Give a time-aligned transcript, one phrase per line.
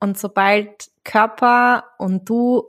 [0.00, 2.64] Und sobald Körper und du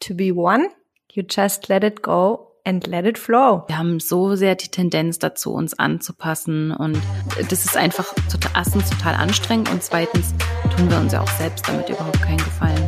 [0.00, 0.68] to be one,
[1.10, 3.64] you just let it go and let it flow.
[3.66, 7.00] Wir haben so sehr die Tendenz dazu, uns anzupassen und
[7.48, 10.34] das ist einfach total, erstens total anstrengend und zweitens
[10.76, 12.86] tun wir uns ja auch selbst damit überhaupt keinen Gefallen.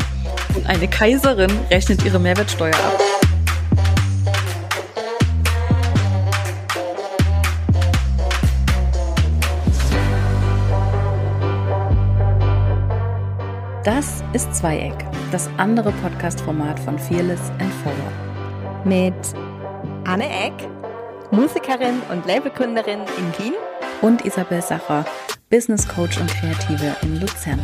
[0.54, 3.13] Und eine Kaiserin rechnet ihre Mehrwertsteuer ab.
[13.84, 14.94] Das ist Zweieck,
[15.30, 18.86] das andere Podcast-Format von Fearless and Forward.
[18.86, 19.14] Mit
[20.06, 20.54] Anne Eck,
[21.30, 23.52] Musikerin und Labelgründerin in Wien
[24.00, 25.04] und Isabel Sacher,
[25.50, 27.60] Business Coach und Kreative in Luzern.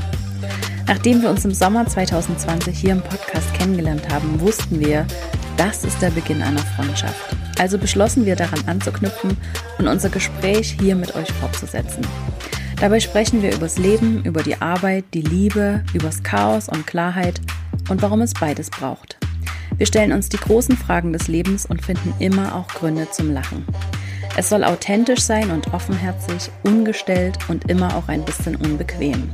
[0.87, 5.07] Nachdem wir uns im Sommer 2020 hier im Podcast kennengelernt haben, wussten wir,
[5.57, 7.35] das ist der Beginn einer Freundschaft.
[7.59, 9.39] Also beschlossen wir daran anzuknüpfen
[9.79, 12.07] und unser Gespräch hier mit euch fortzusetzen.
[12.81, 17.39] Dabei sprechen wir übers Leben, über die Arbeit, die Liebe, übers Chaos und Klarheit
[17.91, 19.19] und warum es beides braucht.
[19.77, 23.67] Wir stellen uns die großen Fragen des Lebens und finden immer auch Gründe zum Lachen.
[24.39, 29.29] Es soll authentisch sein und offenherzig, ungestellt und immer auch ein bisschen unbequem.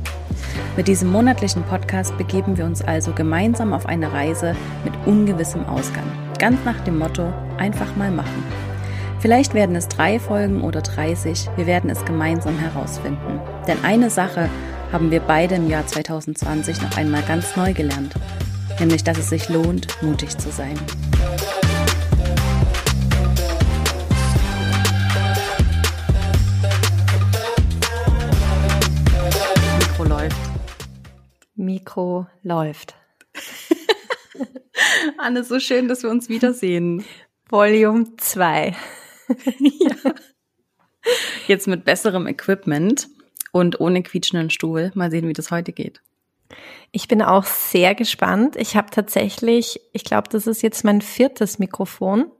[0.75, 6.11] Mit diesem monatlichen Podcast begeben wir uns also gemeinsam auf eine Reise mit ungewissem Ausgang.
[6.37, 8.66] Ganz nach dem Motto, einfach mal machen.
[9.27, 13.41] Vielleicht werden es drei Folgen oder 30, wir werden es gemeinsam herausfinden.
[13.67, 14.49] Denn eine Sache
[14.93, 18.15] haben wir beide im Jahr 2020 noch einmal ganz neu gelernt
[18.79, 20.79] nämlich dass es sich lohnt, mutig zu sein.
[29.77, 30.37] Mikro läuft.
[31.55, 32.95] Mikro läuft.
[35.17, 37.03] Anne, so schön, dass wir uns wiedersehen.
[37.49, 38.73] Volume 2.
[39.59, 40.13] ja.
[41.47, 43.07] Jetzt mit besserem Equipment
[43.51, 44.91] und ohne quietschenden Stuhl.
[44.93, 46.01] Mal sehen, wie das heute geht.
[46.91, 48.55] Ich bin auch sehr gespannt.
[48.55, 52.31] Ich habe tatsächlich, ich glaube, das ist jetzt mein viertes Mikrofon.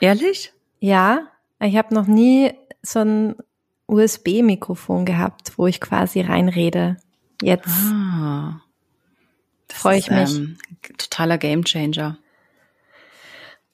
[0.00, 0.52] Ehrlich?
[0.80, 1.28] Ja,
[1.60, 2.52] ich habe noch nie
[2.82, 3.36] so ein
[3.86, 6.96] USB-Mikrofon gehabt, wo ich quasi reinrede.
[7.40, 8.60] Jetzt ah,
[9.68, 10.36] freue ich mich.
[10.36, 10.58] Ähm,
[10.98, 12.18] totaler Gamechanger.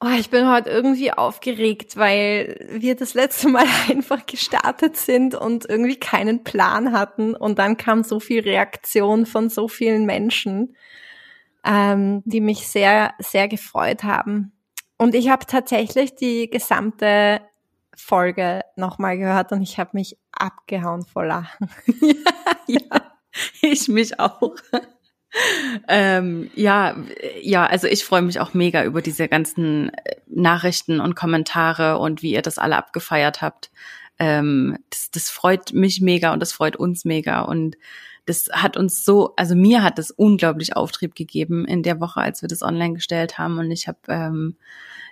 [0.00, 5.69] Oh, ich bin heute irgendwie aufgeregt, weil wir das letzte Mal einfach gestartet sind und
[5.69, 7.34] irgendwie keinen Plan hatten.
[7.34, 10.76] Und dann kam so viel Reaktion von so vielen Menschen,
[11.64, 14.53] ähm, die mich sehr, sehr gefreut haben.
[14.98, 17.41] Und ich habe tatsächlich die gesamte
[17.97, 21.69] Folge nochmal gehört und ich habe mich abgehauen vor Lachen.
[22.69, 23.12] ja,
[23.60, 24.54] ich mich auch
[25.89, 26.97] ähm, ja,
[27.43, 32.22] ja, also ich freue mich auch mega über diese ganzen äh, Nachrichten und Kommentare und
[32.22, 33.71] wie ihr das alle abgefeiert habt.
[34.19, 37.77] Ähm, das, das freut mich mega und das freut uns mega und
[38.27, 42.43] das hat uns so, also mir hat das unglaublich Auftrieb gegeben in der Woche, als
[42.43, 44.56] wir das online gestellt haben und ich habe ähm,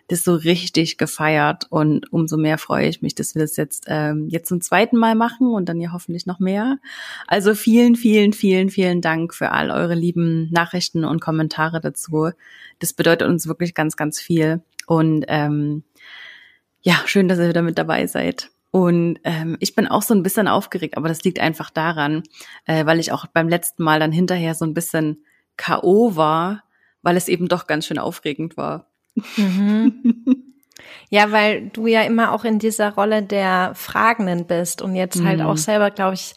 [0.08, 4.28] das so richtig gefeiert und umso mehr freue ich mich, dass wir das jetzt ähm,
[4.28, 6.78] jetzt zum zweiten Mal machen und dann ja hoffentlich noch mehr.
[7.26, 12.30] Also vielen, vielen, vielen, vielen Dank für all eure lieben Nachrichten und Kommentare dazu.
[12.78, 15.82] Das bedeutet uns wirklich ganz, ganz viel und ähm,
[16.82, 18.50] ja, schön, dass ihr wieder mit dabei seid.
[18.70, 22.22] Und ähm, ich bin auch so ein bisschen aufgeregt, aber das liegt einfach daran,
[22.66, 25.24] äh, weil ich auch beim letzten Mal dann hinterher so ein bisschen
[25.56, 26.14] K.O.
[26.14, 26.62] war,
[27.02, 28.90] weil es eben doch ganz schön aufregend war.
[29.36, 30.42] Mhm.
[31.08, 35.38] Ja, weil du ja immer auch in dieser Rolle der Fragenden bist und jetzt halt
[35.38, 35.46] mhm.
[35.46, 36.34] auch selber, glaube ich,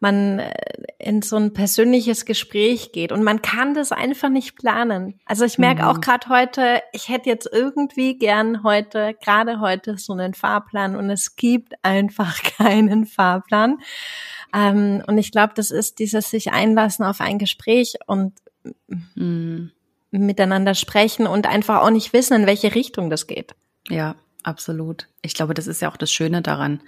[0.00, 0.52] man äh,
[0.98, 5.18] in so ein persönliches Gespräch geht und man kann das einfach nicht planen.
[5.24, 5.88] Also ich merke mhm.
[5.88, 11.08] auch gerade heute, ich hätte jetzt irgendwie gern heute, gerade heute so einen Fahrplan und
[11.08, 13.78] es gibt einfach keinen Fahrplan.
[14.54, 18.34] Ähm, und ich glaube, das ist dieses sich einlassen auf ein Gespräch und
[19.14, 19.72] mhm
[20.18, 23.54] miteinander sprechen und einfach auch nicht wissen, in welche Richtung das geht.
[23.88, 25.08] Ja, absolut.
[25.22, 26.80] Ich glaube, das ist ja auch das Schöne daran.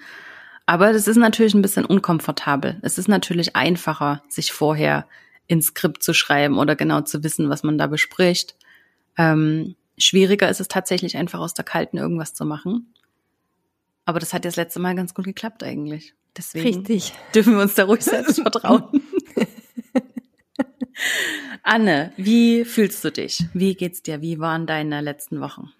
[0.66, 2.78] Aber das ist natürlich ein bisschen unkomfortabel.
[2.82, 5.06] Es ist natürlich einfacher, sich vorher
[5.47, 8.56] ins Skript zu schreiben oder genau zu wissen, was man da bespricht.
[9.16, 12.92] Ähm, schwieriger ist es tatsächlich einfach aus der Kalten irgendwas zu machen.
[14.04, 16.15] Aber das hat ja das letzte Mal ganz gut geklappt eigentlich.
[16.36, 17.12] Deswegen Richtig.
[17.34, 19.03] dürfen wir uns da ruhig selbst vertrauen.
[21.63, 23.45] Anne, wie fühlst du dich?
[23.53, 24.22] Wie geht's dir?
[24.22, 25.72] Wie waren deine letzten Wochen?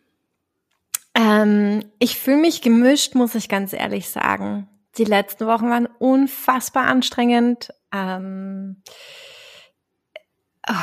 [1.15, 4.69] Ähm, ich fühle mich gemischt, muss ich ganz ehrlich sagen.
[4.99, 7.73] Die letzten Wochen waren unfassbar anstrengend.
[7.93, 8.83] Ähm,
[10.69, 10.75] oh,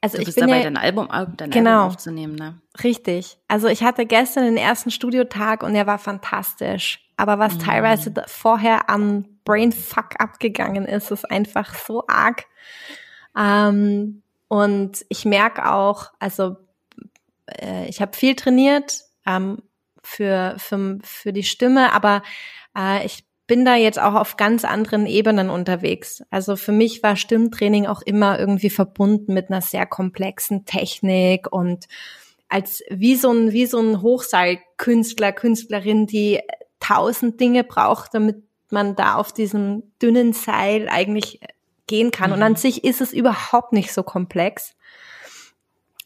[0.00, 2.60] also du ich bist bin dabei, ja, dein Album, dein genau, Album aufzunehmen, ne?
[2.82, 3.38] Richtig.
[3.48, 7.00] Also ich hatte gestern den ersten Studiotag und er war fantastisch.
[7.16, 7.60] Aber was mhm.
[7.60, 12.44] teilweise vorher am Brainfuck abgegangen ist, ist einfach so arg.
[13.36, 16.56] Ähm, und ich merke auch, also
[17.46, 19.62] äh, ich habe viel trainiert ähm,
[20.02, 22.22] für, für, für die Stimme, aber
[22.76, 26.22] äh, ich bin da jetzt auch auf ganz anderen Ebenen unterwegs.
[26.30, 31.86] Also für mich war Stimmtraining auch immer irgendwie verbunden mit einer sehr komplexen Technik und
[32.48, 36.40] als wie so ein, wie so ein Hochseilkünstler, Künstlerin, die
[36.80, 41.40] tausend Dinge braucht, damit man da auf diesem dünnen Seil eigentlich
[41.86, 42.30] gehen kann.
[42.30, 42.36] Mhm.
[42.36, 42.56] Und an mhm.
[42.56, 44.74] sich ist es überhaupt nicht so komplex.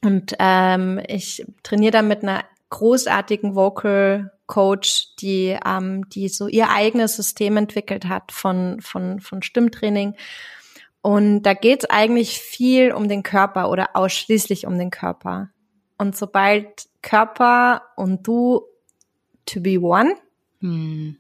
[0.03, 6.71] Und ähm, ich trainiere da mit einer großartigen Vocal Coach, die, ähm, die so ihr
[6.71, 10.15] eigenes System entwickelt hat von, von, von Stimmtraining.
[11.01, 15.51] Und da geht es eigentlich viel um den Körper oder ausschließlich um den Körper.
[15.97, 18.63] Und sobald Körper und du
[19.47, 20.15] to be one,
[20.61, 21.17] hm.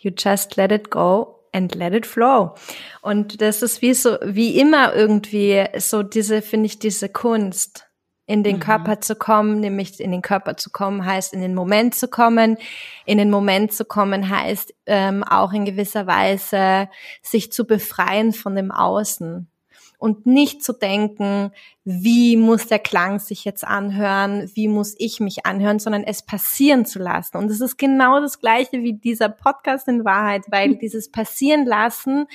[0.00, 2.54] you just let it go and let it flow.
[3.02, 7.86] Und das ist wie so, wie immer irgendwie so diese, finde ich, diese Kunst
[8.30, 8.60] in den mhm.
[8.60, 12.58] Körper zu kommen, nämlich in den Körper zu kommen heißt in den Moment zu kommen.
[13.04, 16.88] In den Moment zu kommen heißt ähm, auch in gewisser Weise
[17.22, 19.50] sich zu befreien von dem Außen
[20.00, 21.52] und nicht zu denken,
[21.84, 26.86] wie muss der Klang sich jetzt anhören, wie muss ich mich anhören, sondern es passieren
[26.86, 27.36] zu lassen.
[27.36, 32.26] Und es ist genau das gleiche wie dieser Podcast in Wahrheit, weil dieses passieren lassen,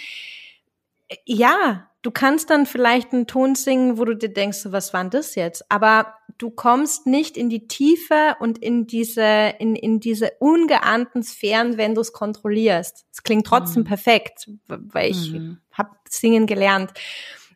[1.25, 5.09] ja, du kannst dann vielleicht einen Ton singen, wo du dir denkst, was war denn
[5.09, 5.69] das jetzt?
[5.71, 11.77] Aber du kommst nicht in die Tiefe und in diese, in, in diese ungeahnten Sphären,
[11.77, 13.05] wenn du es kontrollierst.
[13.11, 13.87] Es klingt trotzdem mhm.
[13.87, 15.59] perfekt, weil ich mhm.
[15.71, 16.91] habe singen gelernt.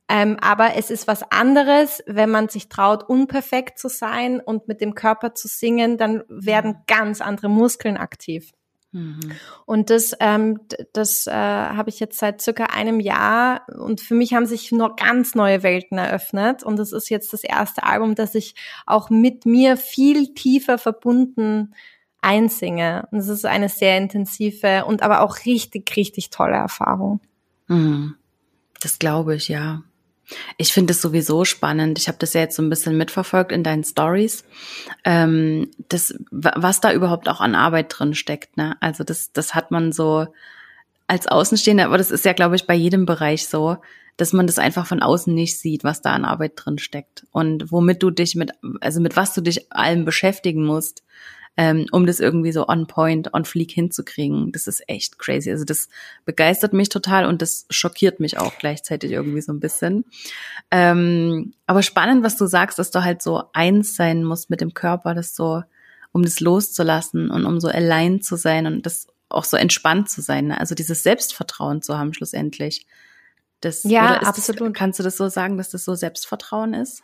[0.10, 4.82] Ähm, aber es ist was anderes, wenn man sich traut, unperfekt zu sein und mit
[4.82, 6.84] dem Körper zu singen, dann werden mhm.
[6.88, 8.52] ganz andere Muskeln aktiv.
[8.92, 9.20] Mhm.
[9.68, 10.62] Und das, ähm,
[10.94, 14.96] das äh, habe ich jetzt seit circa einem Jahr und für mich haben sich noch
[14.96, 18.56] ganz neue Welten eröffnet und das ist jetzt das erste Album, das ich
[18.88, 21.76] auch mit mir viel tiefer verbunden
[22.22, 23.08] einsinge.
[23.12, 27.22] Und es ist eine sehr intensive und aber auch richtig, richtig tolle Erfahrung.
[27.68, 28.16] Mhm.
[28.82, 29.84] Das glaube ich, ja.
[30.58, 31.98] Ich finde es sowieso spannend.
[31.98, 34.44] Ich habe das ja jetzt so ein bisschen mitverfolgt in deinen Stories,
[35.04, 38.58] ähm, das, was da überhaupt auch an Arbeit drin steckt.
[38.58, 38.78] Ne?
[38.80, 40.28] Also das, das hat man so
[41.08, 43.78] als Außenstehender, aber das ist ja, glaube ich, bei jedem Bereich so,
[44.18, 47.72] dass man das einfach von außen nicht sieht, was da an Arbeit drin steckt und
[47.72, 51.04] womit du dich mit, also mit was du dich allem beschäftigen musst,
[51.60, 54.54] ähm, um das irgendwie so on point, on fleek hinzukriegen.
[54.54, 55.52] Das ist echt crazy.
[55.52, 55.90] Also das
[56.24, 60.06] begeistert mich total und das schockiert mich auch gleichzeitig irgendwie so ein bisschen.
[60.72, 64.74] Ähm, aber spannend, was du sagst, dass du halt so eins sein musst mit dem
[64.74, 65.62] Körper, das so,
[66.14, 70.22] um das loszulassen und um so allein zu sein und das auch so entspannt zu
[70.22, 70.48] sein.
[70.48, 70.62] Ne?
[70.62, 72.88] Also dieses Selbstvertrauen zu haben schlussendlich.
[73.62, 74.70] Das, ja, absolut.
[74.70, 77.02] Das, kannst du das so sagen, dass das so Selbstvertrauen ist?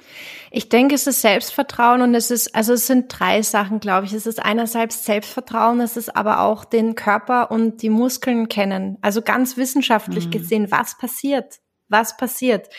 [0.52, 4.13] Ich denke, es ist Selbstvertrauen und es ist, also es sind drei Sachen, glaube ich.
[4.13, 8.98] Es ist einerseits Selbstvertrauen, es ist aber auch den Körper und die Muskeln kennen.
[9.02, 10.31] Also ganz wissenschaftlich mhm.
[10.31, 11.60] gesehen, was passiert,
[11.90, 12.69] was passiert.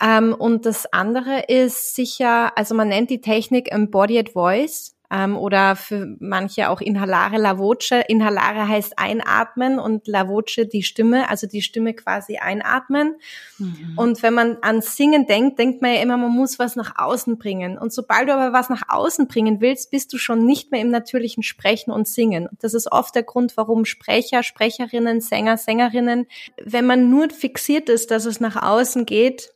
[0.00, 5.76] Ähm, und das andere ist sicher, also man nennt die Technik Embodied Voice ähm, oder
[5.76, 8.02] für manche auch Inhalare La Voce.
[8.08, 13.16] Inhalare heißt einatmen und La Voce die Stimme, also die Stimme quasi einatmen.
[13.58, 13.92] Mhm.
[13.96, 17.38] Und wenn man an Singen denkt, denkt man ja immer, man muss was nach außen
[17.38, 17.76] bringen.
[17.76, 20.90] Und sobald du aber was nach außen bringen willst, bist du schon nicht mehr im
[20.90, 22.48] natürlichen Sprechen und Singen.
[22.60, 26.26] Das ist oft der Grund, warum Sprecher, Sprecherinnen, Sänger, Sängerinnen,
[26.64, 29.52] wenn man nur fixiert ist, dass es nach außen geht,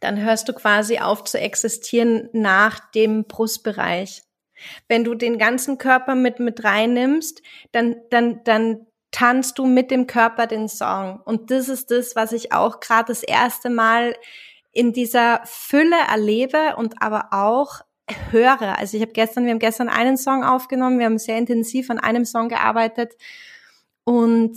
[0.00, 4.22] dann hörst du quasi auf zu existieren nach dem Brustbereich.
[4.88, 10.06] Wenn du den ganzen Körper mit, mit reinnimmst, dann, dann, dann tanzt du mit dem
[10.06, 11.20] Körper den Song.
[11.24, 14.14] Und das ist das, was ich auch gerade das erste Mal
[14.72, 17.80] in dieser Fülle erlebe und aber auch
[18.30, 18.78] höre.
[18.78, 21.98] Also ich habe gestern, wir haben gestern einen Song aufgenommen, wir haben sehr intensiv an
[21.98, 23.14] einem Song gearbeitet
[24.04, 24.56] und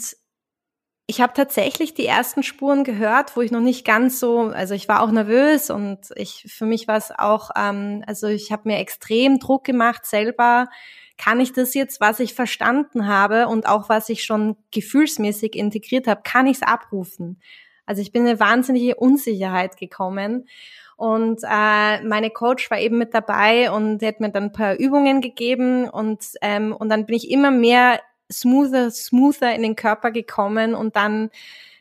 [1.12, 4.88] ich habe tatsächlich die ersten Spuren gehört, wo ich noch nicht ganz so, also ich
[4.88, 8.77] war auch nervös und ich für mich war es auch, ähm, also ich habe mir
[8.77, 10.70] extrem Druck gemacht selber.
[11.18, 16.08] Kann ich das jetzt, was ich verstanden habe und auch was ich schon gefühlsmäßig integriert
[16.08, 17.41] habe, kann ich es abrufen?
[17.86, 20.48] Also ich bin in eine wahnsinnige Unsicherheit gekommen.
[20.96, 25.20] Und äh, meine Coach war eben mit dabei und hat mir dann ein paar Übungen
[25.20, 28.00] gegeben und ähm, und dann bin ich immer mehr
[28.31, 31.29] smoother, smoother in den Körper gekommen und dann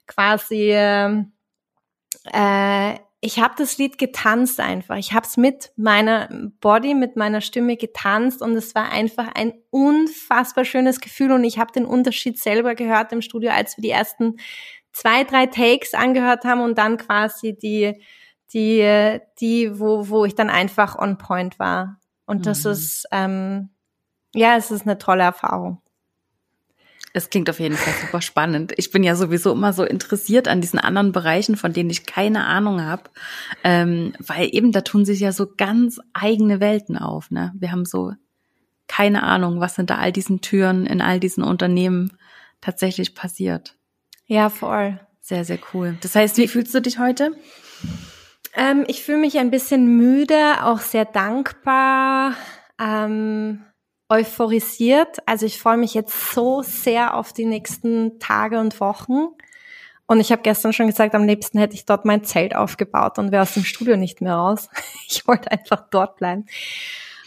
[0.07, 1.25] quasi, äh,
[3.23, 4.97] ich habe das Lied getanzt einfach.
[4.97, 6.29] Ich habe es mit meiner
[6.61, 11.59] Body, mit meiner Stimme getanzt und es war einfach ein unfassbar schönes Gefühl und ich
[11.59, 14.39] habe den Unterschied selber gehört im Studio, als wir die ersten
[14.93, 18.03] zwei, drei Takes angehört haben und dann quasi die,
[18.53, 22.01] die, die, wo, wo ich dann einfach on point war.
[22.27, 22.71] Und das mhm.
[22.71, 23.71] ist, ähm,
[24.35, 25.83] ja, es ist eine tolle Erfahrung.
[27.13, 28.73] Es klingt auf jeden Fall super spannend.
[28.77, 32.45] Ich bin ja sowieso immer so interessiert an diesen anderen Bereichen, von denen ich keine
[32.47, 33.05] Ahnung habe,
[33.65, 37.31] ähm, weil eben da tun sich ja so ganz eigene Welten auf.
[37.31, 37.53] Ne?
[37.59, 38.13] Wir haben so
[38.87, 42.17] keine Ahnung, was hinter all diesen Türen in all diesen Unternehmen
[42.61, 43.77] tatsächlich passiert.
[44.27, 45.01] Ja, voll.
[45.21, 45.97] Sehr, sehr cool.
[46.01, 47.33] Das heißt, wie fühlst du dich heute?
[48.55, 52.35] Ähm, ich fühle mich ein bisschen müde, auch sehr dankbar.
[52.81, 53.65] Ähm
[54.11, 55.19] euphorisiert.
[55.27, 59.29] Also ich freue mich jetzt so sehr auf die nächsten Tage und Wochen.
[60.07, 63.31] Und ich habe gestern schon gesagt, am liebsten hätte ich dort mein Zelt aufgebaut und
[63.31, 64.69] wäre aus dem Studio nicht mehr raus.
[65.09, 66.47] Ich wollte einfach dort bleiben.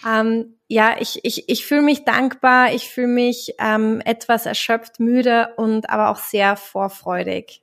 [0.07, 5.53] Ähm, ja, ich, ich, ich fühle mich dankbar, ich fühle mich ähm, etwas erschöpft, müde
[5.57, 7.61] und aber auch sehr vorfreudig.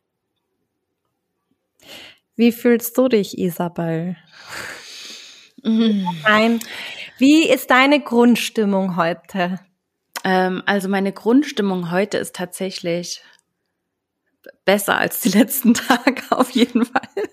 [2.36, 4.16] Wie fühlst du dich, Isabel?
[5.62, 6.04] Mm.
[6.22, 6.60] Nein,
[7.20, 9.60] wie ist deine Grundstimmung heute?
[10.24, 13.22] Ähm, also meine Grundstimmung heute ist tatsächlich
[14.64, 17.28] besser als die letzten Tage auf jeden Fall.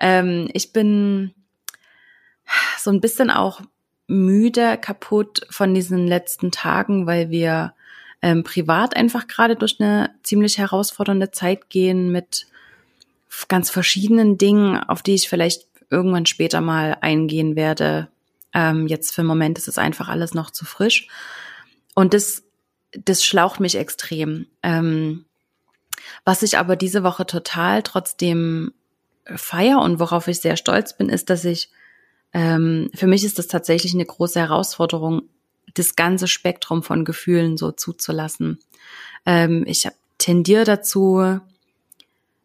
[0.00, 1.34] Ähm, ich bin
[2.78, 3.60] so ein bisschen auch
[4.06, 7.74] müde, kaputt von diesen letzten Tagen, weil wir
[8.22, 12.46] ähm, privat einfach gerade durch eine ziemlich herausfordernde Zeit gehen mit
[13.48, 18.09] ganz verschiedenen Dingen, auf die ich vielleicht irgendwann später mal eingehen werde,
[18.54, 21.08] ähm, jetzt für den Moment ist es einfach alles noch zu frisch.
[21.94, 22.42] Und das,
[22.92, 24.46] das schlaucht mich extrem.
[24.62, 25.24] Ähm,
[26.24, 28.72] was ich aber diese Woche total trotzdem
[29.24, 31.70] feier und worauf ich sehr stolz bin, ist, dass ich,
[32.32, 35.22] ähm, für mich ist das tatsächlich eine große Herausforderung,
[35.74, 38.58] das ganze Spektrum von Gefühlen so zuzulassen.
[39.24, 39.88] Ähm, ich
[40.18, 41.40] tendiere dazu,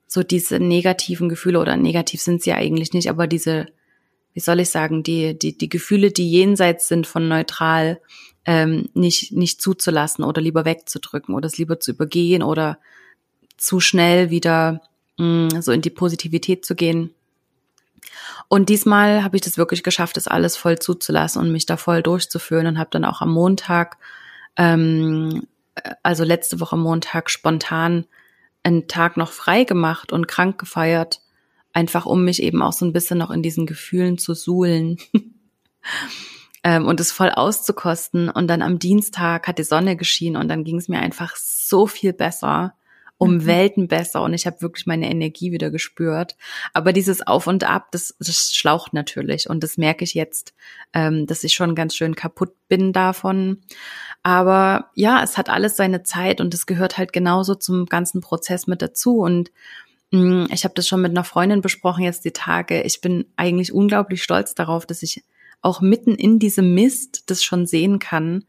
[0.07, 3.65] so diese negativen Gefühle oder negativ sind sie ja eigentlich nicht, aber diese
[4.35, 8.01] wie soll ich sagen, die, die, die Gefühle, die jenseits sind von neutral,
[8.43, 12.77] ähm, nicht, nicht zuzulassen oder lieber wegzudrücken oder es lieber zu übergehen oder
[13.57, 14.81] zu schnell wieder
[15.17, 17.15] mh, mm, so in die Positivität zu gehen.
[18.49, 22.03] Und diesmal habe ich das wirklich geschafft, das alles voll zuzulassen und mich da voll
[22.03, 23.97] durchzuführen und habe dann auch am Montag,
[24.57, 25.47] ähm,
[26.03, 28.05] also letzte Woche Montag, spontan
[28.63, 31.21] einen Tag noch frei gemacht und krank gefeiert
[31.75, 34.97] einfach um mich eben auch so ein bisschen noch in diesen Gefühlen zu suhlen
[36.63, 38.29] ähm, und es voll auszukosten.
[38.29, 41.85] Und dann am Dienstag hat die Sonne geschienen und dann ging es mir einfach so
[41.85, 42.75] viel besser,
[43.17, 43.45] um mhm.
[43.45, 46.35] Welten besser und ich habe wirklich meine Energie wieder gespürt.
[46.73, 50.53] Aber dieses Auf und Ab, das, das schlaucht natürlich und das merke ich jetzt,
[50.93, 53.61] ähm, dass ich schon ganz schön kaputt bin davon.
[54.23, 58.65] Aber ja, es hat alles seine Zeit und es gehört halt genauso zum ganzen Prozess
[58.65, 59.51] mit dazu und
[60.51, 62.81] ich habe das schon mit einer Freundin besprochen jetzt die Tage.
[62.83, 65.23] Ich bin eigentlich unglaublich stolz darauf, dass ich
[65.61, 68.45] auch mitten in diesem Mist das schon sehen kann,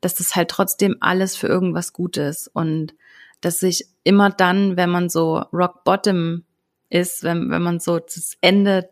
[0.00, 2.94] dass das halt trotzdem alles für irgendwas gut ist und
[3.40, 6.44] dass sich immer dann, wenn man so rock bottom
[6.88, 8.88] ist, wenn, wenn man so das Ende,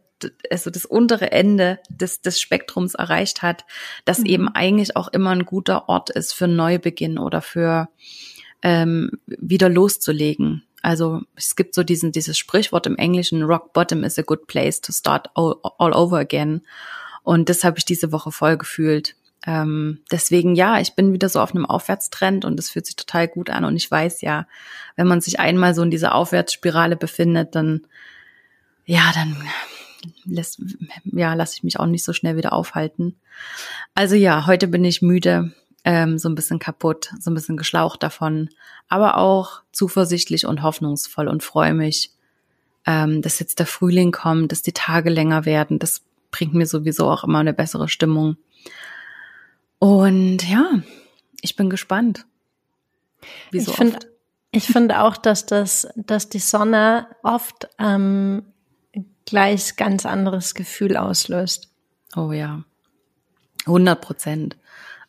[0.50, 3.64] also das untere Ende des, des Spektrums erreicht hat,
[4.04, 4.26] dass mhm.
[4.26, 7.88] eben eigentlich auch immer ein guter Ort ist für Neubeginn oder für
[8.62, 10.64] ähm, wieder loszulegen.
[10.84, 14.82] Also es gibt so diesen, dieses Sprichwort im Englischen, Rock Bottom is a good place
[14.82, 16.60] to start all, all over again.
[17.22, 19.16] Und das habe ich diese Woche voll gefühlt.
[19.46, 23.28] Ähm, deswegen ja, ich bin wieder so auf einem Aufwärtstrend und es fühlt sich total
[23.28, 23.64] gut an.
[23.64, 24.46] Und ich weiß ja,
[24.94, 27.86] wenn man sich einmal so in dieser Aufwärtsspirale befindet, dann
[28.84, 29.36] ja, dann
[30.26, 30.60] lässt,
[31.04, 33.16] ja, lasse ich mich auch nicht so schnell wieder aufhalten.
[33.94, 38.02] Also ja, heute bin ich müde ähm, so ein bisschen kaputt, so ein bisschen geschlaucht
[38.02, 38.48] davon,
[38.88, 42.10] aber auch zuversichtlich und hoffnungsvoll und freue mich,
[42.86, 45.78] ähm, dass jetzt der Frühling kommt, dass die Tage länger werden.
[45.78, 48.36] Das bringt mir sowieso auch immer eine bessere Stimmung.
[49.78, 50.80] Und ja,
[51.40, 52.26] ich bin gespannt.
[53.50, 53.98] Wie so ich finde
[54.50, 58.44] ich finde auch, dass das, dass die Sonne oft ähm,
[59.26, 61.70] gleich ganz anderes Gefühl auslöst.
[62.14, 62.62] Oh ja,
[63.66, 64.56] 100 Prozent.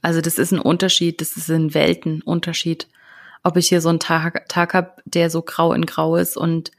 [0.05, 2.87] Also das ist ein Unterschied, das ist ein Weltenunterschied.
[3.41, 6.69] Ob ich hier so einen Tag, Tag habe, der so grau in grau ist und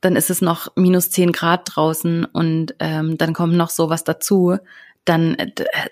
[0.00, 4.56] dann ist es noch minus zehn Grad draußen und ähm, dann kommt noch sowas dazu,
[5.04, 5.36] dann,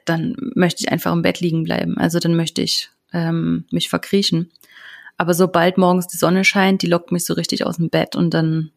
[0.07, 1.99] dann möchte ich einfach im Bett liegen bleiben.
[1.99, 4.51] Also dann möchte ich ähm, mich verkriechen.
[5.19, 8.33] Aber sobald morgens die Sonne scheint, die lockt mich so richtig aus dem Bett und
[8.33, 8.71] dann,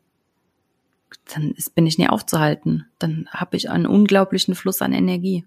[1.34, 2.88] dann ist, bin ich nie aufzuhalten.
[3.00, 5.46] Dann habe ich einen unglaublichen Fluss an Energie.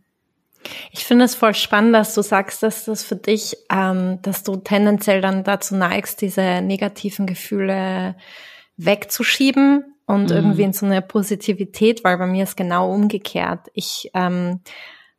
[0.91, 4.57] Ich finde es voll spannend, dass du sagst, dass das für dich, ähm, dass du
[4.57, 8.17] tendenziell dann dazu neigst, diese negativen Gefühle
[8.77, 10.37] wegzuschieben und mhm.
[10.37, 13.69] irgendwie in so eine Positivität, weil bei mir ist genau umgekehrt.
[13.75, 14.61] Ich, ähm,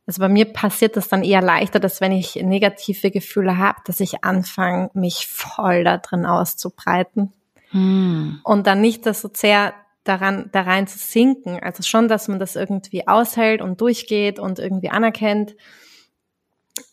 [0.05, 3.99] also bei mir passiert das dann eher leichter, dass wenn ich negative Gefühle habe, dass
[3.99, 7.31] ich anfange, mich voll da drin auszubreiten.
[7.71, 8.39] Mhm.
[8.43, 9.73] Und dann nicht das so sehr
[10.03, 11.59] daran, da rein zu sinken.
[11.61, 15.55] Also schon, dass man das irgendwie aushält und durchgeht und irgendwie anerkennt.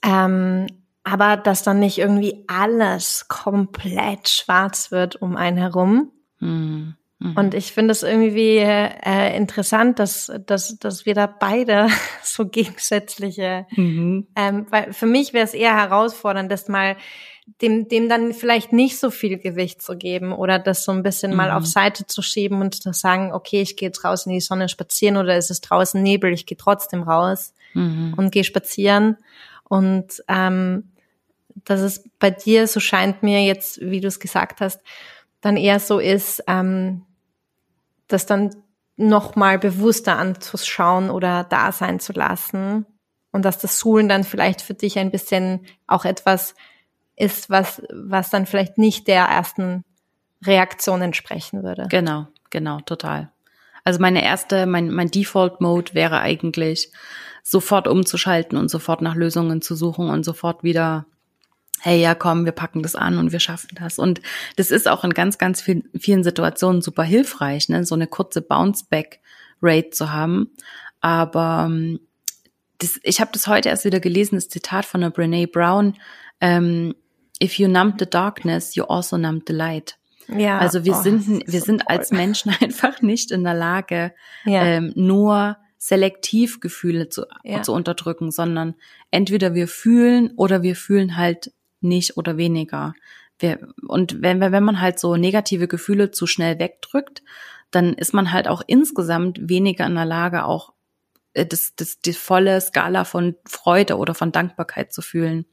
[0.02, 0.67] Ähm,
[1.02, 6.12] aber dass dann nicht irgendwie alles komplett schwarz wird um einen herum.
[6.38, 6.97] Mhm.
[7.21, 7.37] Mhm.
[7.37, 11.88] Und ich finde es irgendwie äh, interessant, dass, dass, dass wir da beide
[12.23, 14.26] so gegensätzliche, mhm.
[14.37, 16.97] ähm, weil für mich wäre es eher herausfordernd, das mal
[17.61, 21.33] dem, dem dann vielleicht nicht so viel Gewicht zu geben oder das so ein bisschen
[21.33, 21.37] mhm.
[21.37, 24.40] mal auf Seite zu schieben und zu sagen, okay, ich gehe jetzt raus in die
[24.40, 28.14] Sonne spazieren oder ist es draußen Nebel, ich gehe trotzdem raus mhm.
[28.16, 29.16] und gehe spazieren.
[29.69, 30.90] Und ähm,
[31.64, 34.80] dass es bei dir, so scheint mir jetzt, wie du es gesagt hast,
[35.40, 37.02] dann eher so ist, ähm,
[38.09, 38.50] das dann
[38.97, 42.85] noch mal bewusster anzuschauen oder da sein zu lassen
[43.33, 46.54] und dass das Suhlen dann vielleicht für dich ein bisschen auch etwas
[47.21, 49.85] ist, was, was dann vielleicht nicht der ersten
[50.45, 51.87] Reaktion entsprechen würde.
[51.91, 53.31] Genau, genau, total.
[53.85, 56.91] Also meine erste, mein, mein Default-Mode wäre eigentlich,
[57.43, 61.07] sofort umzuschalten und sofort nach Lösungen zu suchen und sofort wieder,
[61.81, 63.99] hey, ja, komm, wir packen das an und wir schaffen das.
[63.99, 64.21] Und
[64.57, 67.85] das ist auch in ganz, ganz vielen, vielen Situationen super hilfreich, ne?
[67.85, 70.50] so eine kurze Bounce-Back-Rate zu haben.
[71.00, 72.00] Aber ähm,
[72.79, 75.95] das, ich habe das heute erst wieder gelesen, das Zitat von der Brene Brown.
[76.41, 76.95] Ähm,
[77.42, 79.97] if you numb the darkness, you also numb the light.
[80.28, 81.97] Ja, also wir oh, sind wir so sind toll.
[81.97, 84.12] als Menschen einfach nicht in der Lage,
[84.44, 84.64] ja.
[84.64, 87.62] ähm, nur selektiv Gefühle zu, ja.
[87.62, 88.75] zu unterdrücken, sondern
[89.11, 92.94] entweder wir fühlen oder wir fühlen halt nicht oder weniger.
[93.38, 97.23] Wir, und wenn, wenn man halt so negative Gefühle zu schnell wegdrückt,
[97.70, 100.75] dann ist man halt auch insgesamt weniger in der Lage, auch
[101.35, 105.47] das, das, die volle Skala von Freude oder von Dankbarkeit zu fühlen.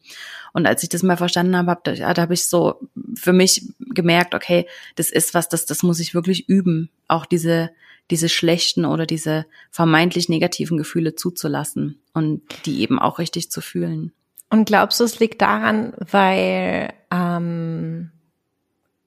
[0.53, 2.79] Und als ich das mal verstanden habe, hab, da, da habe ich so
[3.15, 7.69] für mich gemerkt, okay, das ist was, das, das muss ich wirklich üben, auch diese,
[8.09, 14.13] diese schlechten oder diese vermeintlich negativen Gefühle zuzulassen und die eben auch richtig zu fühlen.
[14.49, 18.11] Und glaubst du, es liegt daran, weil ähm,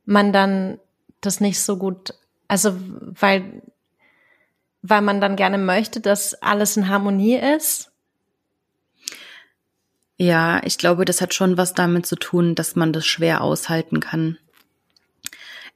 [0.04, 0.78] man dann
[1.20, 2.14] das nicht so gut,
[2.46, 3.62] also weil
[4.82, 7.90] weil man dann gerne möchte, dass alles in Harmonie ist?
[10.16, 14.00] Ja, ich glaube, das hat schon was damit zu tun, dass man das schwer aushalten
[14.00, 14.36] kann.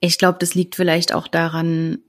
[0.00, 2.00] Ich glaube, das liegt vielleicht auch daran,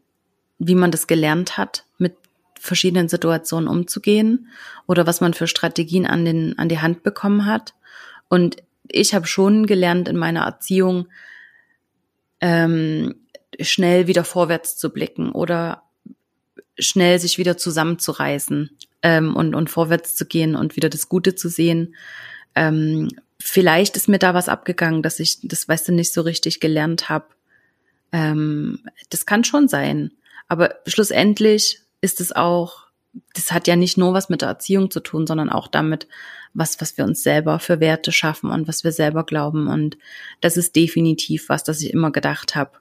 [0.59, 2.17] wie man das gelernt hat, mit
[2.59, 4.49] verschiedenen Situationen umzugehen
[4.85, 7.73] oder was man für Strategien an, den, an die Hand bekommen hat.
[8.27, 11.07] Und ich habe schon gelernt in meiner Erziehung,
[12.41, 13.15] ähm,
[13.61, 15.84] schnell wieder vorwärts zu blicken oder
[16.77, 18.69] schnell sich wieder zusammenzureißen
[19.03, 21.95] ähm, und, und vorwärts zu gehen und wieder das Gute zu sehen.
[22.55, 23.09] Ähm,
[23.39, 27.09] vielleicht ist mir da was abgegangen, dass ich das, weißt du, nicht so richtig gelernt
[27.09, 27.25] habe.
[28.11, 30.11] Ähm, das kann schon sein.
[30.47, 32.85] Aber schlussendlich ist es auch,
[33.33, 36.07] das hat ja nicht nur was mit der Erziehung zu tun, sondern auch damit,
[36.53, 39.67] was, was wir uns selber für Werte schaffen und was wir selber glauben.
[39.67, 39.97] Und
[40.41, 42.71] das ist definitiv was, das ich immer gedacht habe.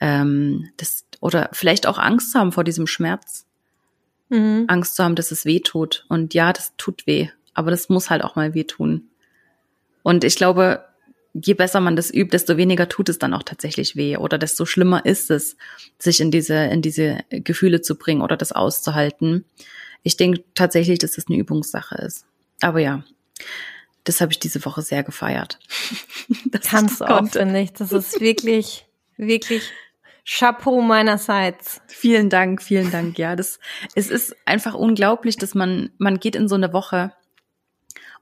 [0.00, 3.46] Ähm, das, oder vielleicht auch Angst zu haben vor diesem Schmerz.
[4.30, 4.64] Mhm.
[4.68, 6.06] Angst zu haben, dass es weh tut.
[6.08, 9.08] Und ja, das tut weh, aber das muss halt auch mal weh tun.
[10.02, 10.84] Und ich glaube,
[11.34, 14.64] je besser man das übt, desto weniger tut es dann auch tatsächlich weh oder desto
[14.64, 15.56] schlimmer ist es,
[15.98, 19.44] sich in diese, in diese Gefühle zu bringen oder das auszuhalten.
[20.02, 22.24] Ich denke tatsächlich, dass das eine Übungssache ist.
[22.60, 23.04] Aber ja,
[24.04, 25.58] das habe ich diese Woche sehr gefeiert.
[26.46, 27.72] das Kannst du auch, finde ich.
[27.72, 28.86] Das ist wirklich,
[29.16, 29.62] wirklich
[30.24, 31.80] Chapeau meinerseits.
[31.86, 33.18] Vielen Dank, vielen Dank.
[33.18, 33.58] Ja, das,
[33.94, 37.12] es ist einfach unglaublich, dass man, man geht in so eine Woche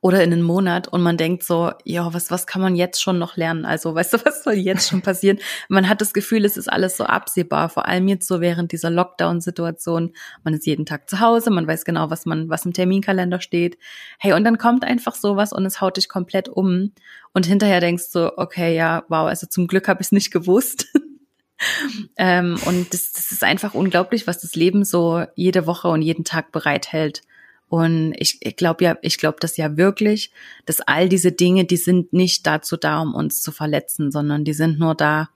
[0.01, 3.19] oder in einen Monat und man denkt so, ja, was, was kann man jetzt schon
[3.19, 3.65] noch lernen?
[3.65, 5.39] Also, weißt du, was soll jetzt schon passieren?
[5.69, 8.91] man hat das Gefühl, es ist alles so absehbar, vor allem jetzt so während dieser
[8.91, 10.13] Lockdown-Situation.
[10.45, 13.79] Man ist jeden Tag zu Hause, man weiß genau, was man, was im Terminkalender steht.
[14.19, 16.93] Hey, und dann kommt einfach sowas und es haut dich komplett um.
[17.35, 20.87] Und hinterher denkst du, okay, ja, wow, also zum Glück habe ich es nicht gewusst.
[22.17, 26.25] ähm, und das, das ist einfach unglaublich, was das Leben so jede Woche und jeden
[26.25, 27.23] Tag bereithält.
[27.69, 30.33] Und ich, ich glaube ja, ich glaube das ja wirklich,
[30.65, 34.55] dass all diese Dinge, die sind nicht dazu da, um uns zu verletzen, sondern die
[34.55, 35.29] sind nur da,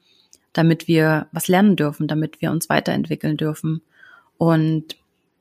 [0.52, 3.82] damit wir was lernen dürfen, damit wir uns weiterentwickeln dürfen.
[4.38, 4.96] Und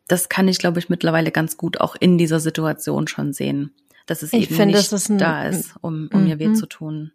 [0.08, 3.72] das kann ich, glaube ich, mittlerweile ganz gut auch in dieser Situation schon sehen,
[4.06, 6.66] dass es ich eben finde, nicht ist ein, da ist, um, um mir weh zu
[6.66, 7.14] tun.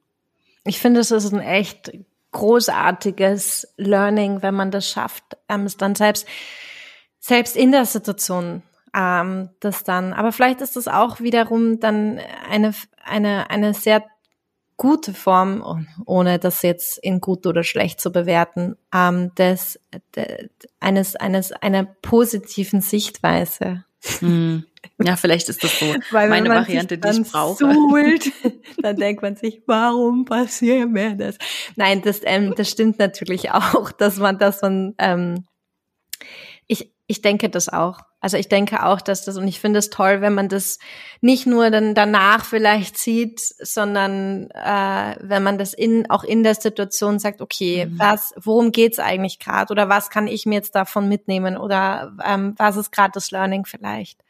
[0.64, 1.92] Ich finde, es ist ein echt
[2.36, 6.26] großartiges Learning, wenn man das schafft, ähm, es dann selbst,
[7.18, 8.62] selbst in der Situation
[8.94, 10.12] ähm, das dann.
[10.12, 12.20] Aber vielleicht ist das auch wiederum dann
[12.50, 14.04] eine, eine, eine sehr
[14.76, 19.80] gute Form, ohne das jetzt in gut oder schlecht zu bewerten, ähm, des,
[20.14, 23.85] des eines eines einer positiven Sichtweise.
[24.20, 24.64] Hm.
[25.02, 27.56] Ja, vielleicht ist das so Weil meine Variante, die ich brauche.
[27.56, 28.32] Suhlt,
[28.82, 31.36] dann denkt man sich, warum passiert mir das?
[31.76, 35.44] Nein, das, ähm, das stimmt natürlich auch, dass man, dass man, ähm,
[36.66, 38.00] ich, ich denke das auch.
[38.26, 40.80] Also ich denke auch, dass das, und ich finde es toll, wenn man das
[41.20, 46.56] nicht nur dann danach vielleicht sieht, sondern äh, wenn man das in, auch in der
[46.56, 48.00] Situation sagt, okay, mhm.
[48.00, 52.54] was, worum geht's eigentlich gerade oder was kann ich mir jetzt davon mitnehmen oder ähm,
[52.56, 54.24] was ist gerade das Learning vielleicht?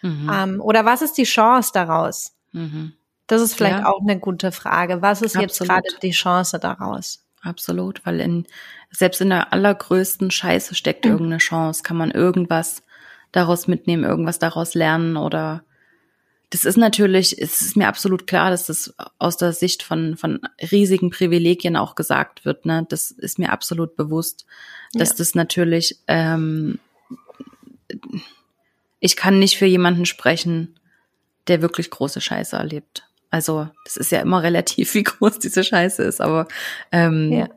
[0.00, 0.30] Mhm.
[0.32, 2.32] Ähm, oder was ist die Chance daraus?
[2.52, 2.94] Mhm.
[3.26, 3.86] Das ist vielleicht ja.
[3.86, 5.02] auch eine gute Frage.
[5.02, 5.50] Was ist Absolut.
[5.50, 7.22] jetzt gerade die Chance daraus?
[7.42, 8.46] Absolut, weil in,
[8.90, 11.10] selbst in der allergrößten Scheiße steckt mhm.
[11.10, 12.82] irgendeine Chance, kann man irgendwas
[13.32, 15.64] daraus mitnehmen, irgendwas daraus lernen oder
[16.52, 20.40] das ist natürlich, es ist mir absolut klar, dass das aus der Sicht von, von
[20.70, 22.66] riesigen Privilegien auch gesagt wird.
[22.66, 22.84] Ne?
[22.90, 24.44] Das ist mir absolut bewusst,
[24.92, 25.14] dass ja.
[25.16, 26.78] das natürlich, ähm,
[29.00, 30.78] ich kann nicht für jemanden sprechen,
[31.46, 33.04] der wirklich große Scheiße erlebt.
[33.30, 36.48] Also das ist ja immer relativ, wie groß diese Scheiße ist, aber
[36.92, 37.48] ähm, ja.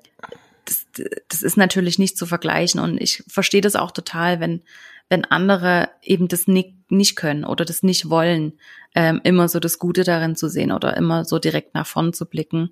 [0.63, 0.85] das,
[1.27, 2.79] das ist natürlich nicht zu vergleichen.
[2.79, 4.61] Und ich verstehe das auch total, wenn
[5.09, 8.53] wenn andere eben das nicht, nicht können oder das nicht wollen,
[8.95, 12.25] ähm, immer so das Gute darin zu sehen oder immer so direkt nach vorn zu
[12.25, 12.71] blicken.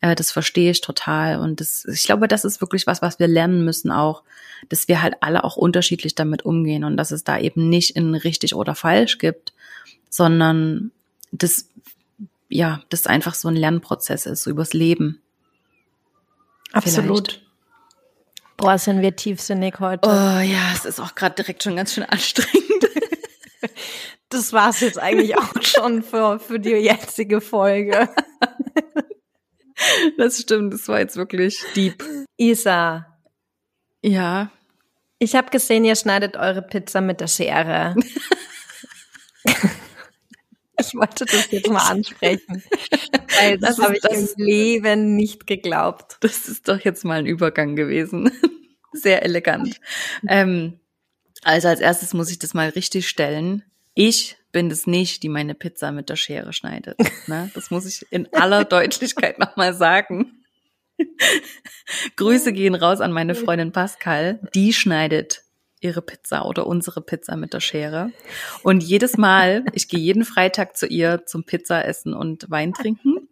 [0.00, 1.40] Äh, das verstehe ich total.
[1.40, 4.22] Und das, ich glaube, das ist wirklich was, was wir lernen müssen auch,
[4.68, 8.14] dass wir halt alle auch unterschiedlich damit umgehen und dass es da eben nicht in
[8.14, 9.52] richtig oder falsch gibt,
[10.08, 10.90] sondern
[11.32, 11.68] das,
[12.48, 15.20] ja, das einfach so ein Lernprozess ist, so übers Leben.
[16.72, 17.32] Absolut.
[17.32, 17.47] Vielleicht.
[18.58, 20.08] Boah, sind wir tiefsinnig heute.
[20.08, 22.88] Oh ja, es ist auch gerade direkt schon ganz schön anstrengend.
[24.30, 28.08] das war's jetzt eigentlich auch schon für, für die jetzige Folge.
[30.16, 32.04] Das stimmt, das war jetzt wirklich deep.
[32.36, 33.06] Isa.
[34.02, 34.50] Ja.
[35.20, 37.94] Ich habe gesehen, ihr schneidet eure Pizza mit der Schere.
[40.78, 42.62] ich wollte das jetzt mal ansprechen.
[43.40, 46.16] Weil das, das habe ich das, im Leben nicht geglaubt.
[46.20, 48.30] Das ist doch jetzt mal ein Übergang gewesen.
[48.92, 49.80] Sehr elegant.
[50.26, 50.80] ähm,
[51.42, 53.62] also als erstes muss ich das mal richtig stellen.
[53.94, 56.98] Ich bin es nicht, die meine Pizza mit der Schere schneidet.
[57.26, 57.50] Ne?
[57.54, 60.42] Das muss ich in aller Deutlichkeit nochmal sagen.
[62.16, 64.40] Grüße gehen raus an meine Freundin Pascal.
[64.54, 65.42] Die schneidet
[65.80, 68.10] ihre Pizza oder unsere Pizza mit der Schere.
[68.62, 73.28] Und jedes Mal, ich gehe jeden Freitag zu ihr zum Pizza essen und Wein trinken.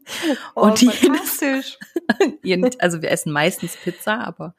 [0.55, 1.41] Oh, und jedes,
[2.79, 4.55] also wir essen meistens Pizza, aber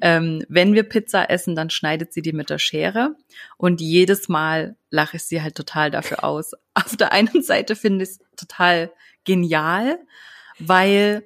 [0.00, 3.16] ähm, wenn wir Pizza essen, dann schneidet sie die mit der Schere.
[3.56, 6.52] Und jedes Mal lache ich sie halt total dafür aus.
[6.74, 8.92] Auf der einen Seite finde ich es total
[9.24, 9.98] genial,
[10.58, 11.24] weil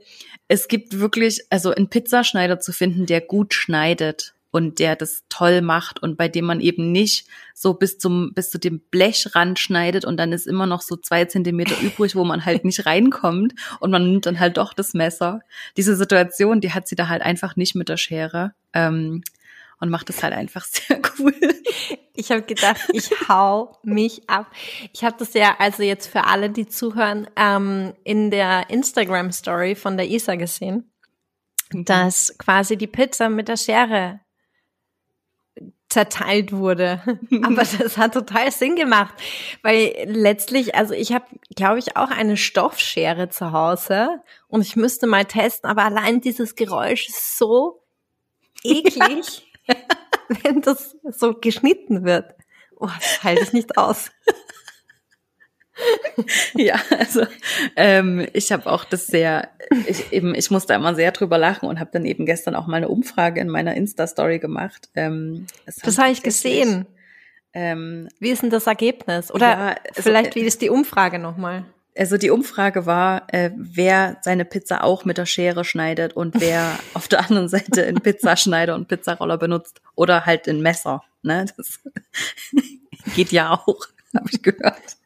[0.48, 5.60] es gibt wirklich, also einen Pizzaschneider zu finden, der gut schneidet und der das toll
[5.60, 10.06] macht und bei dem man eben nicht so bis zum bis zu dem Blechrand schneidet
[10.06, 13.90] und dann ist immer noch so zwei Zentimeter übrig, wo man halt nicht reinkommt und
[13.90, 15.40] man nimmt dann halt doch das Messer.
[15.76, 18.54] Diese Situation, die hat sie da halt einfach nicht mit der Schere.
[18.72, 19.22] Ähm,
[19.78, 21.34] und macht es halt einfach sehr cool.
[22.14, 24.50] Ich habe gedacht, ich hau mich ab.
[24.94, 29.74] Ich habe das ja also jetzt für alle, die zuhören, ähm, in der Instagram Story
[29.74, 30.90] von der Isa gesehen,
[31.74, 31.84] mhm.
[31.84, 34.20] dass quasi die Pizza mit der Schere
[35.88, 37.00] zerteilt wurde.
[37.42, 39.14] Aber das hat total Sinn gemacht,
[39.62, 45.06] weil letztlich, also ich habe, glaube ich, auch eine Stoffschere zu Hause und ich müsste
[45.06, 47.82] mal testen, aber allein dieses Geräusch ist so
[48.62, 49.74] eklig, ja.
[50.42, 52.34] wenn das so geschnitten wird.
[52.78, 54.10] Oh, das halte ich nicht aus.
[56.54, 57.26] ja, also
[57.76, 59.48] ähm, ich habe auch das sehr,
[59.86, 62.78] ich eben, ich musste immer sehr drüber lachen und habe dann eben gestern auch mal
[62.78, 64.88] eine Umfrage in meiner Insta-Story gemacht.
[64.94, 65.46] Ähm,
[65.82, 66.86] das habe ich gesehen.
[67.52, 69.32] Ähm, wie ist denn das Ergebnis?
[69.32, 71.64] Oder ja, also, vielleicht wie ist die Umfrage nochmal?
[71.96, 76.78] Also die Umfrage war, äh, wer seine Pizza auch mit der Schere schneidet und wer
[76.94, 81.02] auf der anderen Seite einen Pizzaschneider und Pizzaroller benutzt oder halt ein Messer.
[81.22, 81.46] Ne?
[81.56, 81.80] Das
[83.14, 84.96] geht ja auch, habe ich gehört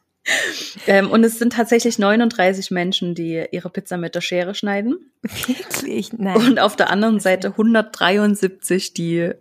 [0.87, 5.11] ähm, und es sind tatsächlich 39 Menschen, die ihre Pizza mit der Schere schneiden.
[5.21, 6.13] Wirklich?
[6.13, 6.35] Nein.
[6.35, 9.31] Und auf der anderen Seite 173, die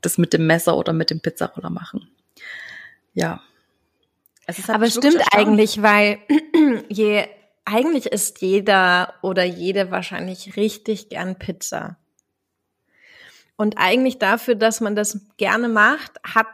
[0.00, 2.08] das mit dem Messer oder mit dem Pizzaroller machen.
[3.14, 3.40] ja.
[4.68, 7.24] Aber es stimmt eigentlich, weil Aber stimmt eigentlich, weil je
[7.64, 11.98] eigentlich isst jeder oder jede wahrscheinlich richtig gern Pizza.
[13.56, 16.46] Und eigentlich dafür, dass man das gerne macht, hat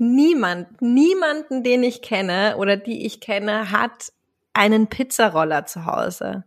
[0.00, 4.12] niemand, niemanden, den ich kenne oder die ich kenne, hat
[4.52, 6.44] einen Pizzaroller zu Hause.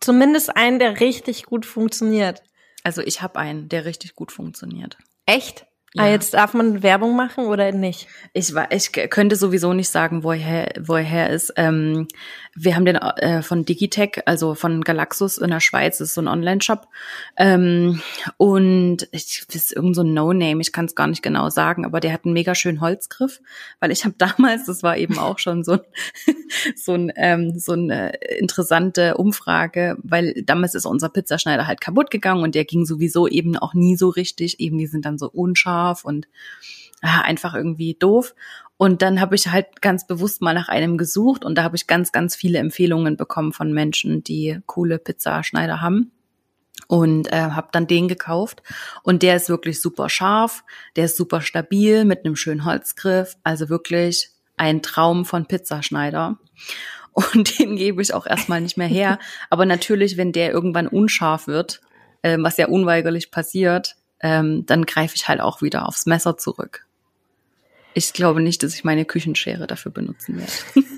[0.00, 2.42] Zumindest einen, der richtig gut funktioniert.
[2.82, 4.98] Also ich habe einen, der richtig gut funktioniert.
[5.26, 5.66] Echt?
[5.96, 6.08] Ah, ja.
[6.08, 8.08] Ah, jetzt darf man Werbung machen oder nicht?
[8.32, 11.52] Ich, ich könnte sowieso nicht sagen, wo er, her, wo er her ist.
[11.56, 12.08] Ähm,
[12.56, 16.20] wir haben den äh, von Digitech, also von Galaxus in der Schweiz, das ist so
[16.20, 16.88] ein Online-Shop.
[17.36, 18.00] Ähm,
[18.38, 21.84] und ich das ist irgend so ein No-Name, ich kann es gar nicht genau sagen,
[21.84, 23.40] aber der hat einen mega schönen Holzgriff,
[23.78, 25.80] weil ich habe damals, das war eben auch schon so ein,
[26.76, 32.42] so ein ähm, so eine interessante Umfrage, weil damals ist unser Pizzaschneider halt kaputt gegangen
[32.42, 34.58] und der ging sowieso eben auch nie so richtig.
[34.58, 36.28] Eben die sind dann so unscharf und
[37.02, 38.34] ah, einfach irgendwie doof.
[38.76, 41.86] Und dann habe ich halt ganz bewusst mal nach einem gesucht und da habe ich
[41.86, 46.10] ganz, ganz viele Empfehlungen bekommen von Menschen, die coole Pizzaschneider haben.
[46.88, 48.62] Und äh, habe dann den gekauft.
[49.04, 50.64] Und der ist wirklich super scharf,
[50.96, 53.36] der ist super stabil mit einem schönen Holzgriff.
[53.44, 56.38] Also wirklich ein Traum von Pizzaschneider.
[57.12, 59.18] Und den gebe ich auch erstmal nicht mehr her.
[59.50, 61.80] Aber natürlich, wenn der irgendwann unscharf wird,
[62.22, 66.86] äh, was ja unweigerlich passiert, ähm, dann greife ich halt auch wieder aufs Messer zurück.
[67.94, 70.88] Ich glaube nicht, dass ich meine Küchenschere dafür benutzen werde.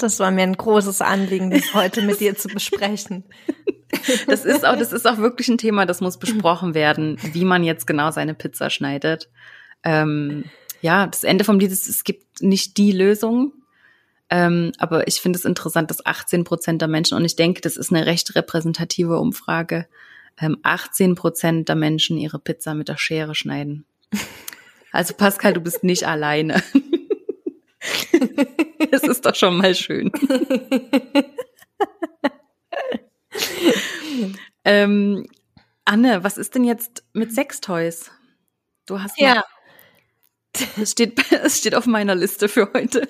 [0.00, 3.22] Das war mir ein großes Anliegen, das heute mit dir zu besprechen.
[4.26, 7.62] Das ist auch, das ist auch wirklich ein Thema, das muss besprochen werden, wie man
[7.62, 9.28] jetzt genau seine Pizza schneidet.
[9.84, 10.44] Ähm,
[10.80, 13.52] ja, das Ende vom Lied ist, es gibt nicht die Lösung.
[14.28, 17.76] Ähm, aber ich finde es interessant, dass 18 Prozent der Menschen, und ich denke, das
[17.76, 19.86] ist eine recht repräsentative Umfrage,
[20.62, 23.86] 18 Prozent der Menschen ihre Pizza mit der Schere schneiden.
[24.92, 26.62] Also Pascal, du bist nicht alleine.
[28.90, 30.10] Das ist doch schon mal schön.
[34.64, 35.26] ähm,
[35.84, 38.10] Anne, was ist denn jetzt mit Sextoys?
[38.86, 39.44] Du hast ja.
[40.80, 43.08] Es steht, es steht auf meiner Liste für heute.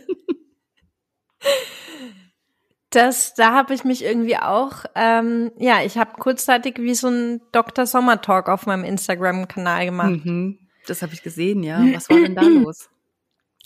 [2.97, 7.43] Das, da habe ich mich irgendwie auch, ähm, ja, ich habe kurzzeitig wie so ein
[7.53, 7.85] Dr.
[7.85, 10.25] Sommer Talk auf meinem Instagram-Kanal gemacht.
[10.25, 10.59] Mhm.
[10.87, 11.79] Das habe ich gesehen, ja.
[11.93, 12.89] Was war denn da los?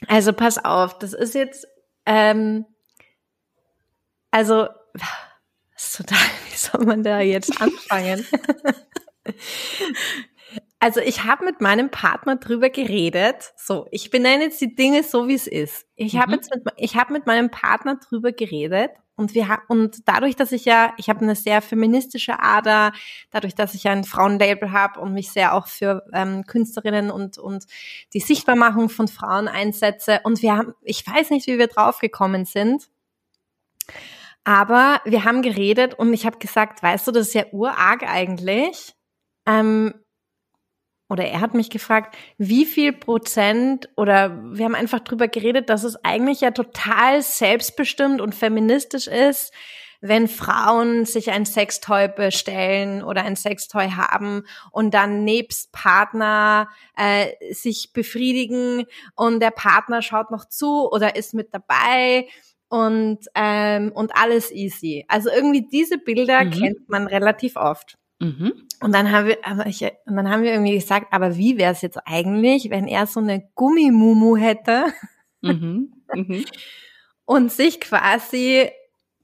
[0.09, 1.69] Also pass auf, das ist jetzt,
[2.07, 2.67] ähm,
[4.33, 4.67] also,
[5.75, 6.19] das ist total,
[6.51, 8.27] wie soll man da jetzt anfangen?
[10.81, 13.53] also ich habe mit meinem Partner drüber geredet.
[13.57, 15.87] So, ich benenne jetzt die Dinge so, wie es ist.
[15.95, 16.21] Ich mhm.
[16.21, 20.37] habe jetzt mit, ich habe mit meinem Partner drüber geredet und wir haben und dadurch,
[20.37, 22.93] dass ich ja, ich habe eine sehr feministische Ader,
[23.31, 27.37] dadurch, dass ich ja ein Frauenlabel habe und mich sehr auch für ähm, Künstlerinnen und
[27.37, 27.67] und
[28.15, 32.89] die Sichtbarmachung von Frauen einsetze und wir haben, ich weiß nicht, wie wir draufgekommen sind,
[34.45, 38.95] aber wir haben geredet und ich habe gesagt, weißt du, das ist ja urarg eigentlich.
[39.47, 39.95] Ähm,
[41.11, 45.83] oder er hat mich gefragt, wie viel Prozent oder wir haben einfach drüber geredet, dass
[45.83, 49.53] es eigentlich ja total selbstbestimmt und feministisch ist,
[50.01, 57.27] wenn Frauen sich ein Sextoy bestellen oder ein Sextoy haben und dann nebst Partner äh,
[57.53, 62.29] sich befriedigen und der Partner schaut noch zu oder ist mit dabei
[62.69, 65.05] und ähm, und alles easy.
[65.09, 66.51] Also irgendwie diese Bilder mhm.
[66.53, 68.00] kennt man relativ oft.
[68.21, 68.69] Mhm.
[68.81, 71.73] Und dann haben wir, aber ich, und dann haben wir irgendwie gesagt, aber wie wäre
[71.73, 74.87] es jetzt eigentlich, wenn er so eine Gummimumu hätte
[75.41, 75.95] mhm.
[76.15, 76.45] Mhm.
[77.25, 78.69] und sich quasi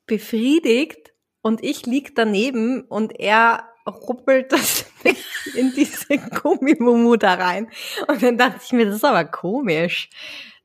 [0.06, 4.86] befriedigt und ich lieg daneben und er ruppelt das
[5.54, 7.68] in diese Gummimumu da rein.
[8.08, 10.10] Und dann dachte ich mir, das ist aber komisch.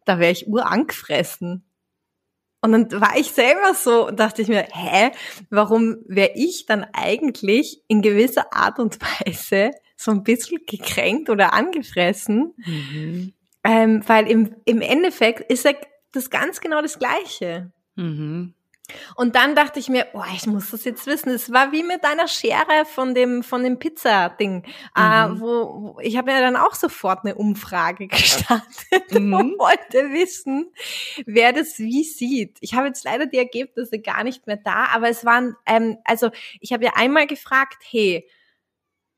[0.06, 1.64] Da wäre ich urangefressen.
[2.62, 5.12] Und dann war ich selber so und dachte ich mir, hä,
[5.50, 11.54] warum wäre ich dann eigentlich in gewisser Art und Weise so ein bisschen gekränkt oder
[11.54, 12.54] angefressen?
[12.58, 13.34] Mhm.
[13.64, 15.74] Ähm, weil im, im Endeffekt ist ja
[16.12, 17.72] das ganz genau das Gleiche.
[17.96, 18.54] Mhm.
[19.16, 21.30] Und dann dachte ich mir, oh, ich muss das jetzt wissen.
[21.30, 24.64] Es war wie mit deiner Schere von dem von dem Pizza-Ding,
[24.96, 25.36] äh, mhm.
[25.36, 29.34] äh, wo, wo ich habe ja dann auch sofort eine Umfrage gestartet mhm.
[29.34, 30.72] und wollte wissen,
[31.26, 32.58] wer das wie sieht.
[32.62, 36.32] Ich habe jetzt leider die Ergebnisse gar nicht mehr da, aber es waren, ähm, also
[36.60, 38.28] ich habe ja einmal gefragt, hey,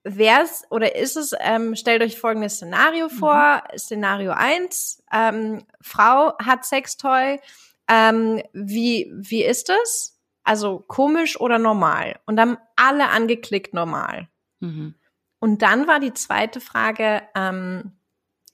[0.04, 3.64] wär's oder ist es, ähm, stellt euch folgendes Szenario vor.
[3.72, 3.78] Mhm.
[3.78, 7.40] Szenario eins: ähm, Frau hat Sextoy,
[7.90, 10.20] ähm, wie, wie ist es?
[10.44, 12.20] Also komisch oder normal?
[12.26, 14.28] Und dann alle angeklickt normal.
[14.60, 14.96] Mhm.
[15.40, 17.94] Und dann war die zweite Frage, ähm,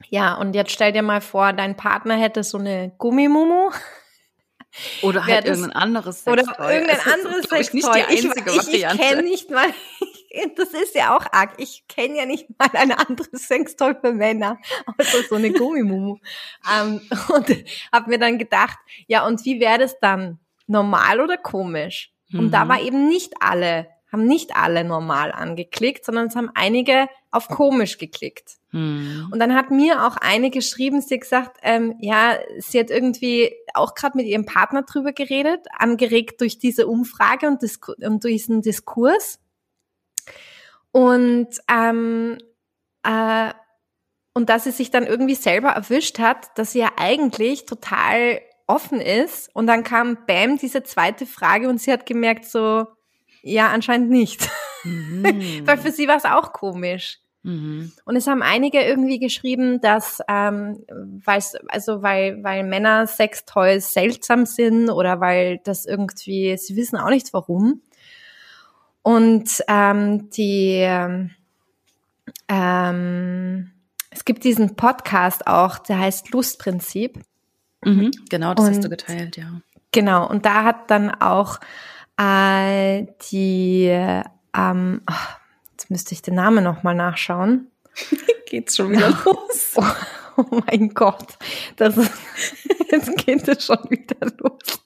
[0.10, 3.72] Ja, und jetzt stell dir mal vor, dein Partner hätte so eine Gummimumu.
[5.02, 6.56] Oder halt irgendein anderes Sextoy.
[6.56, 7.60] Oder irgendein anderes Sextoy.
[7.62, 9.68] Ich, nicht die einzige ich, ich, ich kenne nicht mal,
[10.56, 11.54] das ist ja auch arg.
[11.58, 16.18] Ich kenne ja nicht mal ein anderes Sextoy für Männer, außer so eine Gummimumu.
[16.80, 17.50] ähm, und
[17.92, 18.78] habe mir dann gedacht,
[19.08, 20.40] ja, und wie wäre das dann?
[20.68, 22.12] Normal oder komisch?
[22.30, 22.40] Mhm.
[22.40, 22.70] Und da mhm.
[22.70, 27.98] war eben nicht alle, haben nicht alle normal angeklickt, sondern es haben einige auf komisch
[27.98, 28.58] geklickt.
[28.72, 29.30] Mhm.
[29.32, 33.54] Und dann hat mir auch eine geschrieben, sie hat gesagt, ähm, ja, sie hat irgendwie
[33.74, 38.34] auch gerade mit ihrem Partner drüber geredet, angeregt durch diese Umfrage und, Disku und durch
[38.34, 39.40] diesen Diskurs.
[40.92, 42.38] Und ähm,
[43.04, 43.54] äh,
[44.34, 49.02] und dass sie sich dann irgendwie selber erwischt hat, dass sie ja eigentlich total offen
[49.02, 49.54] ist.
[49.54, 52.88] Und dann kam Bam diese zweite Frage und sie hat gemerkt so,
[53.42, 54.50] ja, anscheinend nicht.
[54.84, 55.62] Mhm.
[55.66, 57.20] Weil für sie war es auch komisch.
[57.44, 57.92] Mhm.
[58.06, 60.84] Und es haben einige irgendwie geschrieben, dass ähm,
[61.24, 67.10] weil also weil weil Männer Sextoys seltsam sind oder weil das irgendwie sie wissen auch
[67.10, 67.82] nicht warum.
[69.04, 70.86] Und ähm, die
[72.50, 73.72] ähm,
[74.12, 77.20] es gibt diesen Podcast auch, der heißt Lustprinzip.
[77.86, 79.62] Mhm, genau, das und, hast du geteilt, ja.
[79.92, 81.60] Genau, und da hat dann auch
[82.20, 83.86] äh, die,
[84.56, 85.14] ähm, oh,
[85.72, 87.72] jetzt müsste ich den Namen nochmal nachschauen.
[88.50, 89.74] Geht's schon wieder los?
[89.76, 89.84] Oh,
[90.38, 91.38] oh mein Gott,
[91.78, 92.12] das ist,
[92.92, 94.84] jetzt geht es schon wieder los.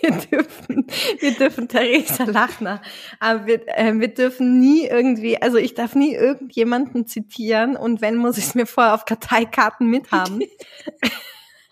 [0.00, 0.86] wir dürfen,
[1.20, 2.82] wir dürfen Theresa Lachner,
[3.20, 8.16] aber wir, äh, wir dürfen nie irgendwie, also ich darf nie irgendjemanden zitieren und wenn,
[8.16, 10.42] muss ich es mir vorher auf Karteikarten mithaben.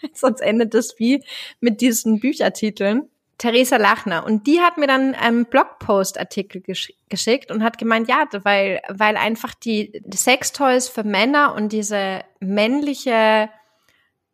[0.13, 1.23] Sonst endet das wie
[1.61, 3.09] mit diesen Büchertiteln.
[3.39, 4.27] Theresa Lachner.
[4.27, 9.17] Und die hat mir dann einen Blogpost-Artikel gesch geschickt und hat gemeint, ja, weil, weil
[9.17, 13.49] einfach die Sextoys für Männer und diese männliche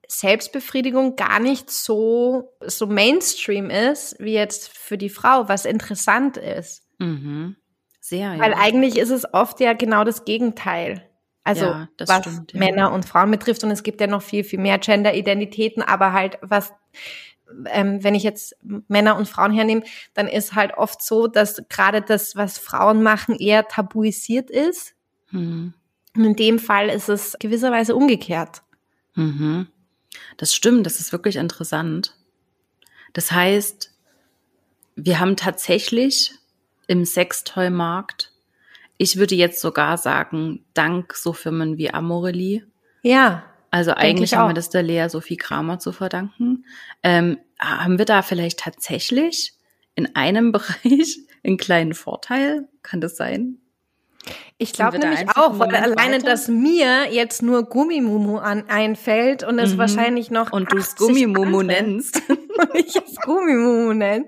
[0.09, 6.83] Selbstbefriedigung gar nicht so, so Mainstream ist, wie jetzt für die Frau, was interessant ist.
[6.99, 7.57] Mhm.
[8.01, 8.39] Sehr, ja.
[8.39, 11.09] Weil eigentlich ist es oft ja genau das Gegenteil.
[11.45, 12.59] Also ja, was stimmt, ja.
[12.59, 13.63] Männer und Frauen betrifft.
[13.65, 16.73] Und es gibt ja noch viel, viel mehr Gender-Identitäten, aber halt was,
[17.67, 18.57] ähm, wenn ich jetzt
[18.89, 19.83] Männer und Frauen hernehme,
[20.15, 24.95] dann ist halt oft so, dass gerade das, was Frauen machen, eher tabuisiert ist.
[25.31, 25.75] Mhm.
[26.17, 28.63] Und in dem Fall ist es gewisserweise umgekehrt.
[29.15, 29.69] Mhm.
[30.37, 32.17] Das stimmt, das ist wirklich interessant.
[33.13, 33.93] Das heißt,
[34.97, 36.35] wir haben tatsächlich
[36.87, 38.33] im Sextoy-Markt,
[38.97, 42.63] ich würde jetzt sogar sagen, dank so Firmen wie Amorelie.
[43.03, 43.45] Ja.
[43.71, 46.65] Also eigentlich haben wir das der Lea Sophie Kramer zu verdanken.
[47.03, 49.55] Ähm, haben wir da vielleicht tatsächlich
[49.97, 52.69] in einem Bereich einen kleinen Vorteil?
[52.83, 53.59] Kann das sein?
[54.57, 56.27] Ich glaube nämlich auch, weil alleine, weiter?
[56.27, 59.79] dass mir jetzt nur Gummimumu an, einfällt und es mhm.
[59.79, 64.27] wahrscheinlich noch und du es Gummimumu nennst und ich es Gummimumu nenne.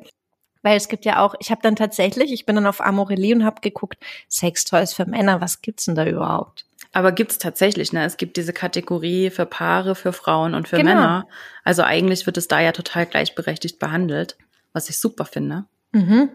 [0.67, 3.45] Weil es gibt ja auch, ich habe dann tatsächlich, ich bin dann auf Amorelie und
[3.45, 3.99] habe geguckt,
[4.29, 6.67] Sextoys für Männer, was gibt's denn da überhaupt?
[6.93, 8.05] Aber gibt's tatsächlich, ne?
[8.05, 10.91] Es gibt diese Kategorie für Paare, für Frauen und für genau.
[10.91, 11.29] Männer.
[11.63, 14.37] Also eigentlich wird es da ja total gleichberechtigt behandelt,
[14.73, 15.67] was ich super finde.
[15.93, 16.31] Mhm.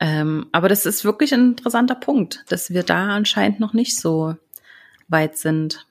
[0.00, 4.34] Ähm, aber das ist wirklich ein interessanter Punkt, dass wir da anscheinend noch nicht so
[5.06, 5.86] weit sind.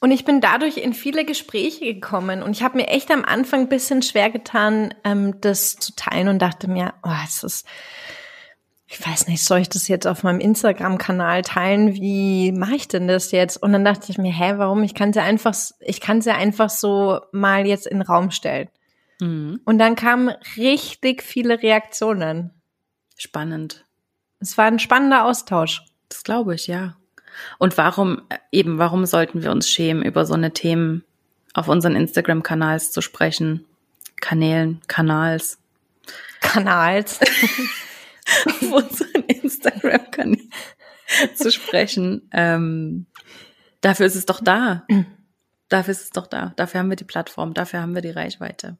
[0.00, 3.62] Und ich bin dadurch in viele Gespräche gekommen und ich habe mir echt am Anfang
[3.62, 7.66] ein bisschen schwer getan, ähm, das zu teilen und dachte mir, oh, es ist,
[8.86, 11.94] ich weiß nicht, soll ich das jetzt auf meinem Instagram-Kanal teilen?
[11.94, 13.56] Wie mache ich denn das jetzt?
[13.60, 14.82] Und dann dachte ich mir, hä, warum?
[14.84, 18.68] Ich kann sie einfach, ich kann sie einfach so mal jetzt in den Raum stellen.
[19.20, 19.60] Mhm.
[19.64, 22.52] Und dann kamen richtig viele Reaktionen.
[23.16, 23.84] Spannend.
[24.40, 25.82] Es war ein spannender Austausch.
[26.08, 26.97] Das glaube ich, ja.
[27.58, 28.22] Und warum,
[28.52, 31.04] eben, warum sollten wir uns schämen, über so eine Themen
[31.54, 33.64] auf unseren Instagram-Kanals zu sprechen?
[34.20, 35.58] Kanälen, Kanals.
[36.40, 37.20] Kanals.
[38.46, 40.50] auf unseren Instagram-Kanälen
[41.34, 42.28] zu sprechen.
[42.32, 43.06] Ähm,
[43.80, 44.86] dafür ist es doch da.
[45.68, 46.52] Dafür ist es doch da.
[46.56, 48.78] Dafür haben wir die Plattform, dafür haben wir die Reichweite.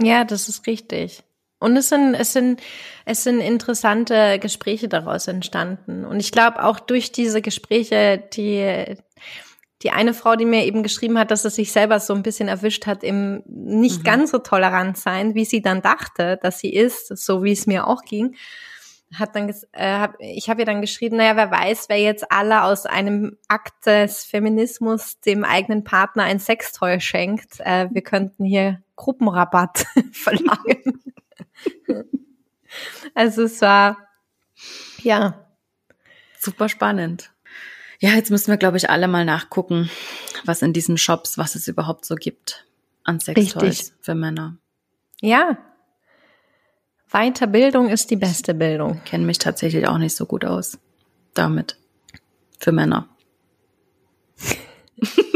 [0.00, 1.22] Ja, das ist richtig.
[1.64, 2.60] Und es sind, es sind,
[3.06, 6.04] es sind interessante Gespräche daraus entstanden.
[6.04, 8.96] Und ich glaube auch durch diese Gespräche, die,
[9.82, 12.48] die eine Frau, die mir eben geschrieben hat, dass es sich selber so ein bisschen
[12.48, 14.04] erwischt hat, im nicht mhm.
[14.04, 17.86] ganz so tolerant sein, wie sie dann dachte, dass sie ist, so wie es mir
[17.86, 18.36] auch ging,
[19.14, 22.64] hat dann, äh, hab, ich habe ihr dann geschrieben, naja, wer weiß, wer jetzt alle
[22.64, 27.60] aus einem Akt des Feminismus dem eigenen Partner ein Sextoy schenkt.
[27.60, 31.02] Äh, wir könnten hier Gruppenrabatt verlangen.
[33.14, 33.98] also es war,
[35.02, 35.46] ja.
[36.38, 37.30] Super spannend.
[38.00, 39.90] Ja, jetzt müssen wir, glaube ich, alle mal nachgucken,
[40.44, 42.66] was in diesen Shops, was es überhaupt so gibt
[43.02, 44.56] an Sextoys für Männer.
[45.20, 45.58] Ja.
[47.10, 49.02] Weiterbildung ist die beste Bildung.
[49.04, 50.78] Kenne mich tatsächlich auch nicht so gut aus
[51.34, 51.76] damit.
[52.58, 53.08] Für Männer.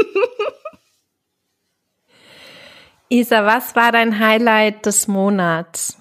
[3.11, 5.99] Isa, was war dein Highlight des Monats?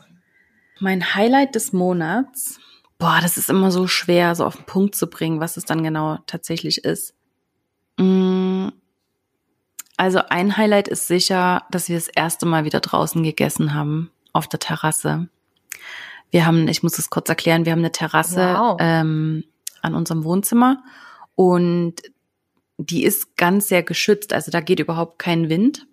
[0.80, 2.60] Mein Highlight des Monats
[3.00, 5.84] Boah, das ist immer so schwer, so auf den Punkt zu bringen, was es dann
[5.84, 7.14] genau tatsächlich ist.
[7.98, 8.70] Mm.
[9.98, 14.48] Also ein Highlight ist sicher, dass wir das erste Mal wieder draußen gegessen haben, auf
[14.48, 15.28] der Terrasse.
[16.30, 18.78] Wir haben, ich muss es kurz erklären, wir haben eine Terrasse wow.
[18.80, 19.44] ähm,
[19.82, 20.84] an unserem Wohnzimmer
[21.34, 21.96] und
[22.78, 25.88] die ist ganz sehr geschützt, also da geht überhaupt kein Wind.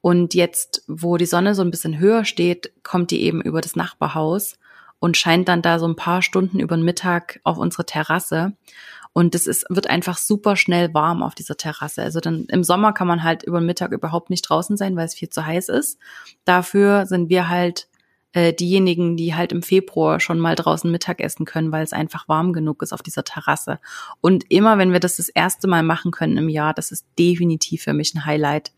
[0.00, 3.76] Und jetzt, wo die Sonne so ein bisschen höher steht, kommt die eben über das
[3.76, 4.56] Nachbarhaus
[4.98, 8.52] und scheint dann da so ein paar Stunden über den Mittag auf unsere Terrasse.
[9.12, 12.02] Und es ist, wird einfach super schnell warm auf dieser Terrasse.
[12.02, 15.06] Also dann im Sommer kann man halt über den Mittag überhaupt nicht draußen sein, weil
[15.06, 15.98] es viel zu heiß ist.
[16.44, 17.88] Dafür sind wir halt
[18.36, 22.28] äh, diejenigen, die halt im Februar schon mal draußen Mittag essen können, weil es einfach
[22.28, 23.80] warm genug ist auf dieser Terrasse.
[24.20, 27.84] Und immer, wenn wir das das erste Mal machen können im Jahr, das ist definitiv
[27.84, 28.72] für mich ein Highlight,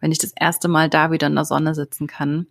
[0.00, 2.46] wenn ich das erste Mal da wieder in der Sonne sitzen kann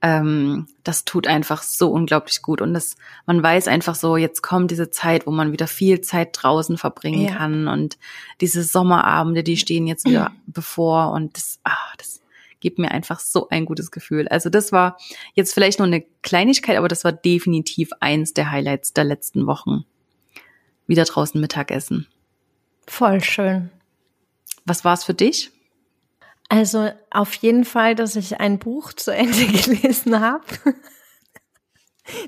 [0.00, 2.60] ähm, das tut einfach so unglaublich gut.
[2.60, 2.96] Und das,
[3.26, 7.24] man weiß einfach so, jetzt kommt diese Zeit, wo man wieder viel Zeit draußen verbringen
[7.24, 7.34] ja.
[7.34, 7.66] kann.
[7.68, 7.98] Und
[8.40, 11.10] diese Sommerabende, die stehen jetzt wieder bevor.
[11.12, 12.20] Und das, ah, das
[12.60, 14.28] gibt mir einfach so ein gutes Gefühl.
[14.28, 14.98] Also das war
[15.34, 19.84] jetzt vielleicht nur eine Kleinigkeit, aber das war definitiv eins der Highlights der letzten Wochen.
[20.86, 22.06] Wieder draußen Mittagessen.
[22.86, 23.70] Voll schön.
[24.64, 25.50] Was war es für dich?
[26.48, 30.44] Also auf jeden Fall, dass ich ein Buch zu Ende gelesen habe.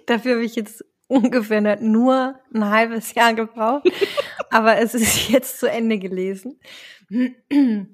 [0.07, 3.91] Dafür habe ich jetzt ungefähr nur ein halbes Jahr gebraucht,
[4.51, 6.61] aber es ist jetzt zu Ende gelesen.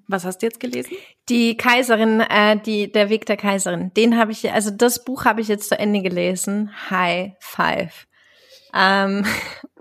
[0.09, 0.95] Was hast du jetzt gelesen?
[1.31, 3.95] Die Kaiserin, äh, die der Weg der Kaiserin.
[3.95, 6.70] Den habe ich, also das Buch habe ich jetzt zu Ende gelesen.
[6.91, 8.07] High Five.
[8.74, 9.24] Ähm,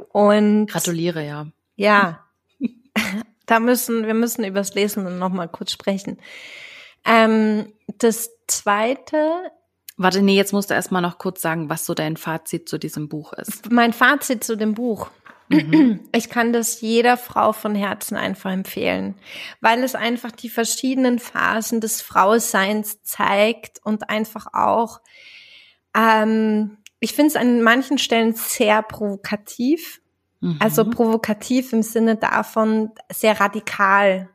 [0.10, 1.48] und gratuliere ja.
[1.76, 2.26] Ja,
[3.46, 6.20] da müssen, wir müssen übers Lesen noch mal kurz sprechen.
[7.06, 9.52] Ähm, das zweite.
[9.98, 12.78] Warte, nee, jetzt musst du erst mal noch kurz sagen, was so dein Fazit zu
[12.78, 13.72] diesem Buch ist.
[13.72, 15.10] Mein Fazit zu dem Buch.
[15.48, 16.02] Mhm.
[16.12, 19.16] Ich kann das jeder Frau von Herzen einfach empfehlen,
[19.62, 25.02] weil es einfach die verschiedenen Phasen des Frauseins zeigt und einfach auch,
[25.96, 30.02] ähm, ich finde es an manchen Stellen sehr provokativ,
[30.60, 30.92] also mhm.
[30.92, 34.30] provokativ im Sinne davon sehr radikal.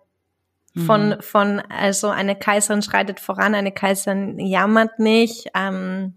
[0.87, 1.21] Von, mhm.
[1.21, 6.15] von, also eine Kaiserin schreitet voran, eine Kaiserin jammert nicht, ähm,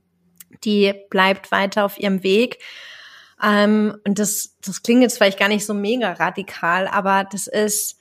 [0.64, 2.60] die bleibt weiter auf ihrem Weg.
[3.42, 7.98] Ähm, und das, das klingt jetzt vielleicht gar nicht so mega radikal, aber das ist,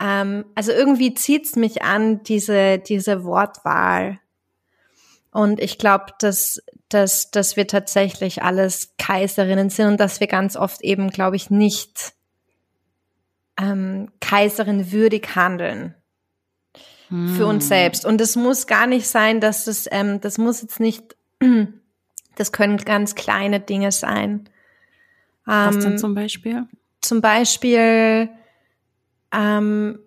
[0.00, 4.18] ähm, also irgendwie zieht's mich an, diese, diese Wortwahl.
[5.38, 10.56] Und ich glaube, dass, dass, dass wir tatsächlich alles Kaiserinnen sind und dass wir ganz
[10.56, 12.12] oft eben, glaube ich, nicht
[13.56, 15.94] ähm, Kaiserin würdig handeln
[17.06, 17.36] hm.
[17.36, 17.68] für uns hm.
[17.68, 18.04] selbst.
[18.04, 21.16] Und es muss gar nicht sein, dass es, ähm, das muss jetzt nicht,
[22.34, 24.48] das können ganz kleine Dinge sein.
[25.46, 26.66] Ähm, Was denn zum Beispiel?
[27.00, 28.28] Zum Beispiel
[29.32, 30.00] ähm,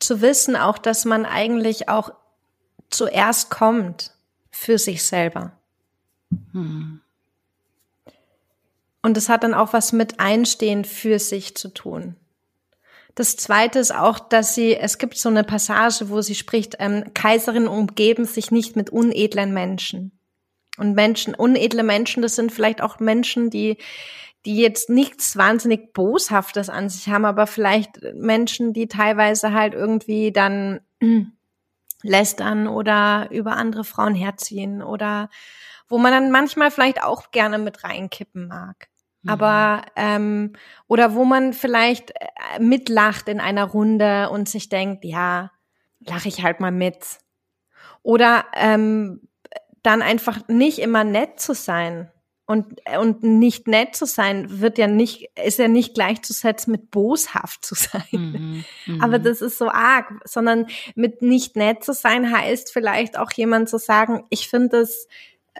[0.00, 2.10] zu wissen auch, dass man eigentlich auch
[2.90, 4.12] zuerst kommt
[4.50, 5.52] für sich selber.
[6.52, 7.00] Hm.
[9.02, 12.16] Und es hat dann auch was mit Einstehen für sich zu tun.
[13.14, 17.12] Das zweite ist auch, dass sie, es gibt so eine Passage, wo sie spricht, ähm,
[17.14, 20.12] Kaiserinnen umgeben sich nicht mit unedlen Menschen.
[20.76, 23.78] Und Menschen, unedle Menschen, das sind vielleicht auch Menschen, die,
[24.46, 30.32] die jetzt nichts wahnsinnig Boshaftes an sich haben, aber vielleicht Menschen, die teilweise halt irgendwie
[30.32, 30.80] dann
[32.02, 35.28] lästern oder über andere Frauen herziehen oder
[35.88, 38.88] wo man dann manchmal vielleicht auch gerne mit reinkippen mag.
[39.22, 39.30] Mhm.
[39.30, 40.52] Aber ähm,
[40.86, 45.50] oder wo man vielleicht äh, mitlacht in einer Runde und sich denkt, ja,
[46.00, 47.18] lache ich halt mal mit.
[48.02, 49.28] Oder ähm,
[49.82, 52.10] dann einfach nicht immer nett zu sein
[52.50, 57.64] und, und nicht nett zu sein, wird ja nicht, ist ja nicht gleichzusetzen mit boshaft
[57.64, 58.02] zu sein.
[58.10, 63.16] Mhm, mhm, Aber das ist so arg, sondern mit nicht nett zu sein heißt vielleicht
[63.16, 65.06] auch jemand zu sagen, ich finde es,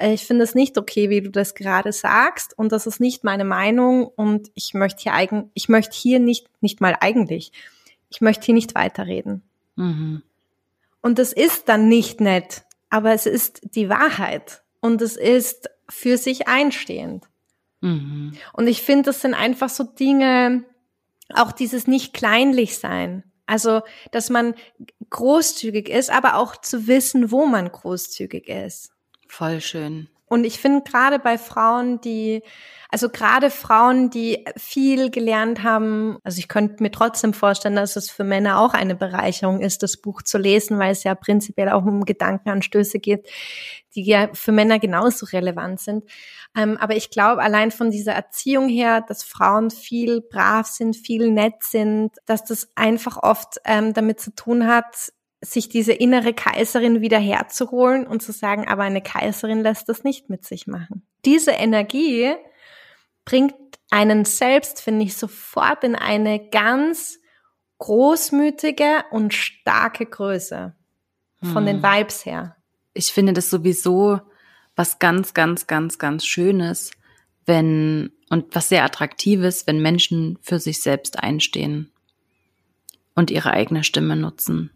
[0.01, 3.45] ich finde es nicht okay, wie du das gerade sagst und das ist nicht meine
[3.45, 7.53] Meinung und ich möchte hier eigen, ich möchte hier nicht, nicht mal eigentlich,
[8.09, 9.43] ich möchte hier nicht weiterreden.
[9.76, 10.22] Mhm.
[11.03, 16.16] Und das ist dann nicht nett, aber es ist die Wahrheit und es ist für
[16.16, 17.28] sich einstehend.
[17.80, 18.36] Mhm.
[18.53, 20.64] Und ich finde, das sind einfach so Dinge,
[21.34, 23.24] auch dieses nicht kleinlich sein.
[23.47, 23.82] Also,
[24.12, 24.55] dass man
[25.11, 28.93] großzügig ist, aber auch zu wissen, wo man großzügig ist.
[29.26, 30.09] Voll schön.
[30.31, 32.45] Und ich finde gerade bei Frauen, die,
[32.89, 38.11] also gerade Frauen, die viel gelernt haben, also ich könnte mir trotzdem vorstellen, dass es
[38.11, 41.85] für Männer auch eine Bereicherung ist, das Buch zu lesen, weil es ja prinzipiell auch
[41.85, 43.28] um Gedankenanstöße geht,
[43.97, 46.05] die ja für Männer genauso relevant sind.
[46.57, 51.33] Ähm, aber ich glaube, allein von dieser Erziehung her, dass Frauen viel brav sind, viel
[51.33, 55.11] nett sind, dass das einfach oft ähm, damit zu tun hat,
[55.43, 60.28] sich diese innere Kaiserin wieder herzuholen und zu sagen, aber eine Kaiserin lässt das nicht
[60.28, 61.03] mit sich machen.
[61.24, 62.34] Diese Energie
[63.24, 63.55] bringt
[63.91, 67.18] einen selbst, finde ich, sofort in eine ganz
[67.78, 70.74] großmütige und starke Größe
[71.41, 71.66] von hm.
[71.66, 72.57] den Vibes her.
[72.93, 74.20] Ich finde das sowieso
[74.76, 76.91] was ganz, ganz, ganz, ganz Schönes,
[77.47, 81.91] wenn und was sehr Attraktives, wenn Menschen für sich selbst einstehen
[83.14, 84.70] und ihre eigene Stimme nutzen.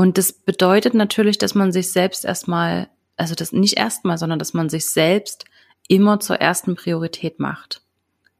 [0.00, 2.88] Und das bedeutet natürlich, dass man sich selbst erstmal,
[3.18, 5.44] also das nicht erstmal, sondern dass man sich selbst
[5.88, 7.82] immer zur ersten Priorität macht.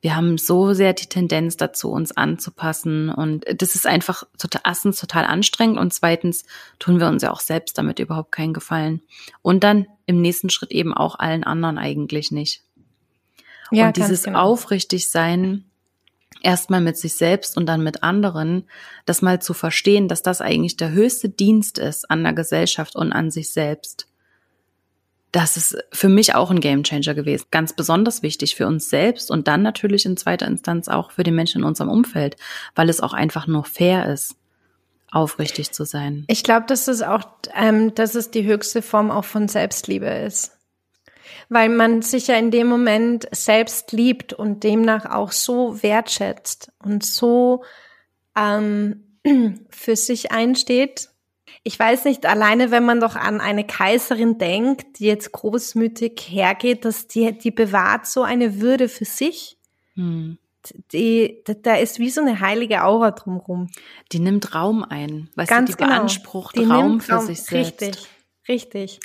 [0.00, 4.98] Wir haben so sehr die Tendenz dazu, uns anzupassen und das ist einfach total, erstens
[4.98, 6.46] total anstrengend und zweitens
[6.78, 9.02] tun wir uns ja auch selbst damit überhaupt keinen Gefallen.
[9.42, 12.62] Und dann im nächsten Schritt eben auch allen anderen eigentlich nicht.
[13.70, 14.40] Ja, und dieses genau.
[14.40, 15.69] aufrichtig sein,
[16.42, 18.64] erstmal mit sich selbst und dann mit anderen,
[19.06, 23.12] das mal zu verstehen, dass das eigentlich der höchste Dienst ist an der Gesellschaft und
[23.12, 24.06] an sich selbst.
[25.32, 27.46] Das ist für mich auch ein Gamechanger gewesen.
[27.50, 31.30] Ganz besonders wichtig für uns selbst und dann natürlich in zweiter Instanz auch für die
[31.30, 32.36] Menschen in unserem Umfeld,
[32.74, 34.34] weil es auch einfach nur fair ist,
[35.12, 36.24] aufrichtig zu sein.
[36.26, 37.22] Ich glaube, dass es auch,
[37.54, 40.52] ähm, dass es die höchste Form auch von Selbstliebe ist
[41.48, 47.04] weil man sich ja in dem Moment selbst liebt und demnach auch so wertschätzt und
[47.04, 47.64] so
[48.36, 49.18] ähm,
[49.70, 51.10] für sich einsteht.
[51.62, 56.84] Ich weiß nicht, alleine wenn man doch an eine Kaiserin denkt, die jetzt großmütig hergeht,
[56.84, 59.58] dass die, die bewahrt so eine Würde für sich.
[59.94, 60.38] Hm.
[60.92, 63.70] Die, da ist wie so eine heilige Aura drumherum.
[64.12, 65.96] Die nimmt Raum ein, weißt Ganz du, die genau.
[65.96, 67.80] beansprucht die Raum für Raum, sich selbst.
[67.82, 68.08] Richtig,
[68.50, 69.00] richtig.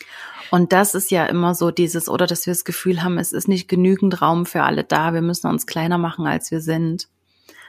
[0.52, 3.48] Und das ist ja immer so dieses, oder dass wir das Gefühl haben, es ist
[3.48, 7.08] nicht genügend Raum für alle da, wir müssen uns kleiner machen, als wir sind.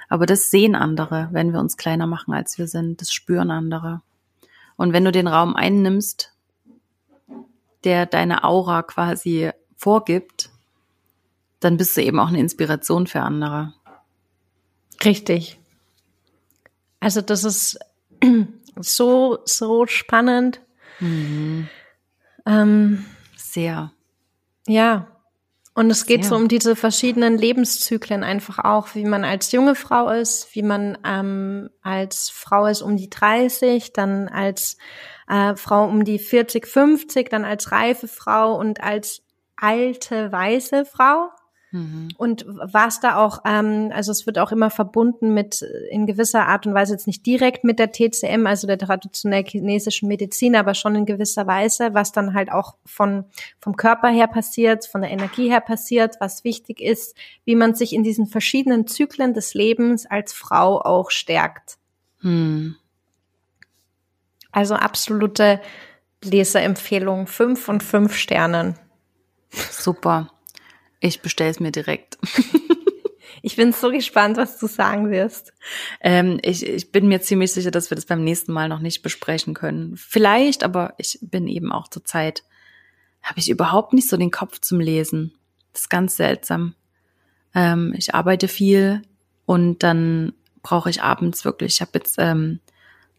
[0.09, 3.01] Aber das sehen andere, wenn wir uns kleiner machen, als wir sind.
[3.01, 4.03] Das spüren andere.
[4.77, 6.33] Und wenn du den Raum einnimmst,
[7.85, 10.51] der deine Aura quasi vorgibt,
[11.61, 13.73] dann bist du eben auch eine Inspiration für andere.
[15.05, 15.59] Richtig.
[17.01, 17.79] Also das ist
[18.77, 20.61] so, so spannend.
[21.01, 21.69] Mhm.
[22.47, 23.05] Ähm,
[23.37, 23.93] Sehr.
[24.67, 25.09] Ja.
[25.75, 26.31] Und es geht Sehr.
[26.31, 30.97] so um diese verschiedenen Lebenszyklen einfach auch, wie man als junge Frau ist, wie man
[31.05, 34.79] ähm, als Frau ist um die 30, dann als
[35.29, 39.23] äh, Frau um die 40, 50, dann als reife Frau und als
[39.57, 41.29] alte weiße Frau.
[41.73, 42.09] Mhm.
[42.17, 46.67] Und was da auch, ähm, also es wird auch immer verbunden mit in gewisser Art
[46.67, 50.95] und Weise jetzt nicht direkt mit der TCM, also der traditionell chinesischen Medizin, aber schon
[50.95, 53.25] in gewisser Weise, was dann halt auch von
[53.59, 57.93] vom Körper her passiert, von der Energie her passiert, was wichtig ist, wie man sich
[57.93, 61.79] in diesen verschiedenen Zyklen des Lebens als Frau auch stärkt.
[62.21, 62.77] Mhm.
[64.53, 65.61] Also absolute
[66.23, 68.79] Leserempfehlung, fünf von fünf Sternen.
[69.51, 70.31] Super.
[71.07, 72.19] Ich bestelle es mir direkt.
[73.43, 75.53] ich bin so gespannt, was du sagen wirst.
[76.01, 79.03] Ähm, ich, ich bin mir ziemlich sicher, dass wir das beim nächsten Mal noch nicht
[79.03, 79.97] besprechen können.
[79.97, 82.43] Vielleicht, aber ich bin eben auch zur Zeit,
[83.23, 85.33] habe ich überhaupt nicht so den Kopf zum Lesen.
[85.73, 86.75] Das ist ganz seltsam.
[87.55, 89.03] Ähm, ich arbeite viel
[89.45, 90.33] und dann
[90.63, 92.61] brauche ich abends wirklich, ich habe jetzt ähm,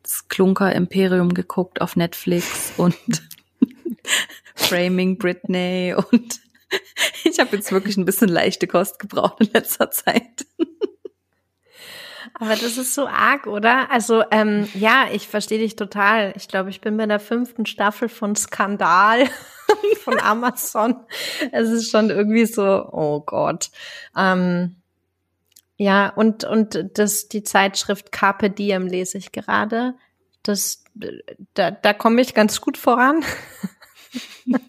[0.03, 2.95] das Klunker Imperium geguckt auf Netflix und
[4.55, 6.41] Framing Britney und
[7.23, 10.45] ich habe jetzt wirklich ein bisschen leichte Kost gebraucht in letzter Zeit.
[12.39, 13.89] Aber das ist so arg, oder?
[13.91, 16.33] Also ähm, ja, ich verstehe dich total.
[16.35, 19.27] Ich glaube, ich bin bei der fünften Staffel von Skandal
[20.03, 20.97] von Amazon.
[21.51, 23.71] Es ist schon irgendwie so, oh Gott.
[24.15, 24.75] Ähm,
[25.77, 29.95] ja, und und das die Zeitschrift Carpe Diem lese ich gerade.
[30.43, 30.83] Das
[31.53, 33.23] da da komme ich ganz gut voran.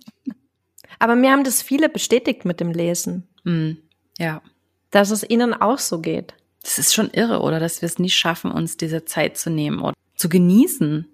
[0.98, 3.28] Aber mir haben das viele bestätigt mit dem Lesen.
[3.44, 3.72] Mm,
[4.18, 4.42] ja.
[4.90, 6.34] Dass es ihnen auch so geht.
[6.62, 7.60] Das ist schon irre, oder?
[7.60, 11.06] Dass wir es nicht schaffen, uns diese Zeit zu nehmen oder zu genießen,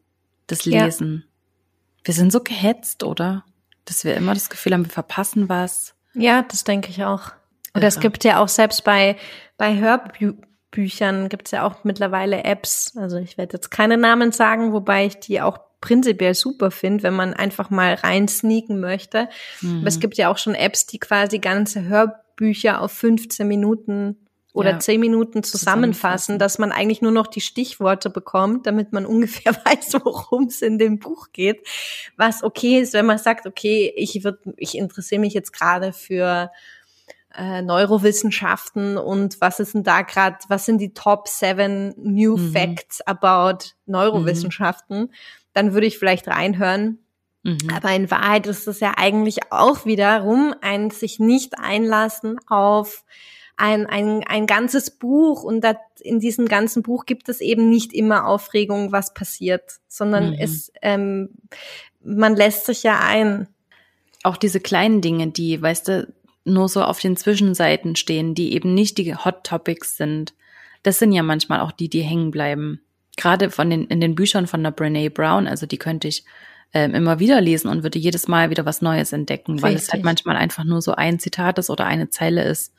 [0.47, 1.25] das Lesen.
[1.25, 2.05] Ja.
[2.05, 3.45] Wir sind so gehetzt, oder?
[3.85, 5.95] Dass wir immer das Gefühl haben, wir verpassen was.
[6.15, 7.33] Ja, das denke ich auch.
[7.75, 9.17] Und es gibt ja auch selbst bei,
[9.57, 12.97] bei Hörbüchern gibt es ja auch mittlerweile Apps.
[12.97, 17.13] Also ich werde jetzt keine Namen sagen, wobei ich die auch prinzipiell super finde, wenn
[17.13, 19.29] man einfach mal rein sneaken möchte.
[19.61, 19.81] Mhm.
[19.81, 20.01] Aber es mhm.
[20.01, 24.17] gibt ja auch schon Apps, die quasi ganze Hörbücher auf 15 Minuten
[24.55, 24.79] oder ja.
[24.79, 29.99] 10 Minuten zusammenfassen, dass man eigentlich nur noch die Stichworte bekommt, damit man ungefähr weiß,
[30.03, 31.69] worum es in dem Buch geht.
[32.17, 36.51] Was okay ist, wenn man sagt, okay, ich wird, ich interessiere mich jetzt gerade für
[37.37, 42.53] äh, Neurowissenschaften und was ist denn da gerade, was sind die Top seven New mhm.
[42.53, 45.01] Facts about Neurowissenschaften?
[45.01, 45.11] Mhm
[45.55, 46.99] dann würde ich vielleicht reinhören.
[47.43, 47.59] Mhm.
[47.75, 53.05] Aber in Wahrheit ist es ja eigentlich auch wiederum ein sich nicht einlassen auf
[53.57, 57.93] ein, ein, ein ganzes Buch und dat, in diesem ganzen Buch gibt es eben nicht
[57.93, 60.39] immer Aufregung, was passiert, sondern mhm.
[60.41, 61.31] es, ähm,
[62.03, 63.49] man lässt sich ja ein.
[64.25, 66.13] Auch diese kleinen Dinge, die, weißt du,
[66.45, 70.35] nur so auf den Zwischenseiten stehen, die eben nicht die Hot Topics sind,
[70.83, 72.84] das sind ja manchmal auch die, die hängen bleiben
[73.17, 76.25] gerade von den, in den Büchern von der Brene Brown, also die könnte ich
[76.75, 79.63] ähm, immer wieder lesen und würde jedes Mal wieder was Neues entdecken, Richtig.
[79.63, 82.75] weil es halt manchmal einfach nur so ein Zitat ist oder eine Zeile ist,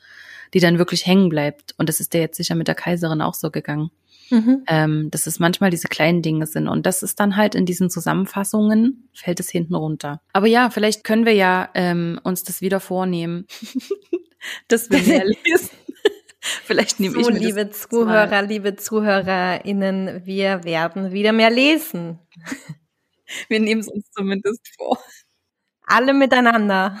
[0.54, 1.74] die dann wirklich hängen bleibt.
[1.78, 3.90] Und das ist der jetzt sicher mit der Kaiserin auch so gegangen.
[4.28, 4.64] Mhm.
[4.66, 6.66] Ähm, dass es manchmal diese kleinen Dinge sind.
[6.66, 10.20] Und das ist dann halt in diesen Zusammenfassungen, fällt es hinten runter.
[10.32, 13.46] Aber ja, vielleicht können wir ja ähm, uns das wieder vornehmen,
[14.68, 15.70] dass wir mehr lesen.
[16.64, 18.46] Vielleicht nehme so, ich mir liebe das Zuhörer, mal.
[18.46, 22.18] liebe ZuhörerInnen, wir werden wieder mehr lesen.
[23.48, 25.02] Wir nehmen es uns zumindest vor.
[25.84, 27.00] Alle miteinander.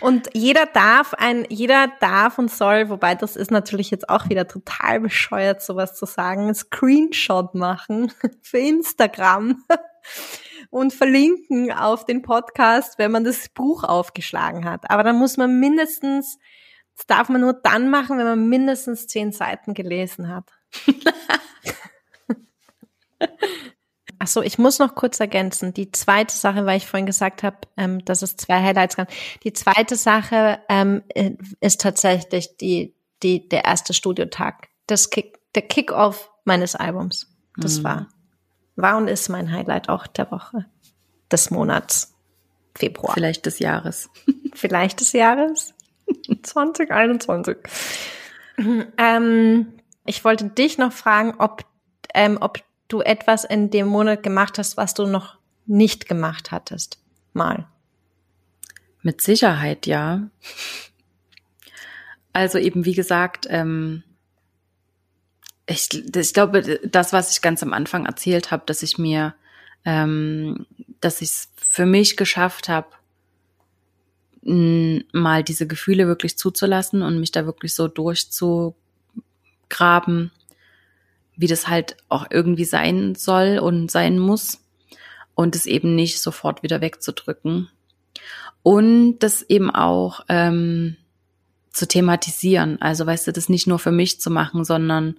[0.00, 4.48] Und jeder darf ein, jeder darf und soll, wobei das ist natürlich jetzt auch wieder
[4.48, 8.12] total bescheuert, sowas zu sagen, Screenshot machen
[8.42, 9.64] für Instagram
[10.70, 14.90] und verlinken auf den Podcast, wenn man das Buch aufgeschlagen hat.
[14.90, 16.38] Aber dann muss man mindestens,
[16.96, 20.50] das darf man nur dann machen, wenn man mindestens zehn Seiten gelesen hat.
[24.18, 25.74] Ach so, ich muss noch kurz ergänzen.
[25.74, 29.08] Die zweite Sache, weil ich vorhin gesagt habe, ähm, dass es zwei Highlights gab.
[29.44, 31.02] Die zweite Sache ähm,
[31.60, 34.68] ist tatsächlich die, die, der erste Studiotag.
[34.86, 37.36] Das Kick, der Kick-Off meines Albums.
[37.56, 37.84] Das mhm.
[37.84, 38.08] war
[38.76, 40.66] war und ist mein Highlight auch der Woche,
[41.30, 42.14] des Monats
[42.76, 43.14] Februar.
[43.14, 44.10] Vielleicht des Jahres.
[44.54, 45.74] Vielleicht des Jahres
[46.42, 47.56] 2021.
[48.98, 49.72] ähm,
[50.04, 51.64] ich wollte dich noch fragen, ob,
[52.14, 56.98] ähm, ob du etwas in dem Monat gemacht hast, was du noch nicht gemacht hattest.
[57.32, 57.66] Mal.
[59.02, 60.28] Mit Sicherheit, ja.
[62.32, 64.02] Also eben, wie gesagt, ähm,
[65.66, 69.34] ich, ich glaube, das, was ich ganz am Anfang erzählt habe, dass ich mir,
[69.84, 70.66] ähm,
[71.00, 72.88] dass ich es für mich geschafft habe,
[74.42, 78.76] mal diese Gefühle wirklich zuzulassen und mich da wirklich so durchzugraben,
[81.36, 84.60] wie das halt auch irgendwie sein soll und sein muss
[85.34, 87.68] und es eben nicht sofort wieder wegzudrücken
[88.62, 90.96] und das eben auch ähm,
[91.72, 92.80] zu thematisieren.
[92.80, 95.16] Also weißt du, das nicht nur für mich zu machen, sondern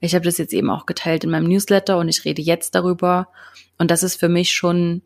[0.00, 3.28] ich habe das jetzt eben auch geteilt in meinem Newsletter und ich rede jetzt darüber.
[3.78, 5.02] Und das ist für mich schon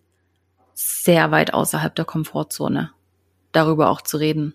[0.74, 2.92] sehr weit außerhalb der Komfortzone,
[3.52, 4.54] darüber auch zu reden.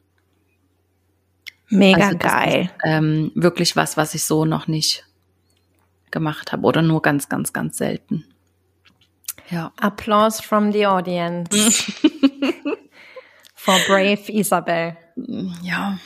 [1.67, 2.61] Mega also geil.
[2.63, 5.05] Ist, ähm, wirklich was, was ich so noch nicht
[6.11, 8.25] gemacht habe oder nur ganz, ganz, ganz selten.
[9.49, 9.73] Ja.
[9.77, 11.49] Applause from the audience.
[13.55, 14.97] For brave Isabel.
[15.61, 15.99] Ja,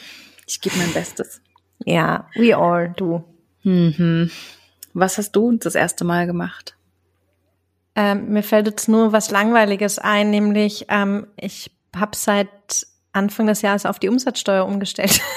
[0.46, 1.42] ich gebe mein Bestes.
[1.86, 3.24] Ja, we all do.
[3.68, 4.32] Mhm.
[4.94, 6.78] Was hast du das erste Mal gemacht?
[7.96, 13.62] Ähm, mir fällt jetzt nur was Langweiliges ein, nämlich ähm, ich habe seit Anfang des
[13.62, 15.20] Jahres auf die Umsatzsteuer umgestellt.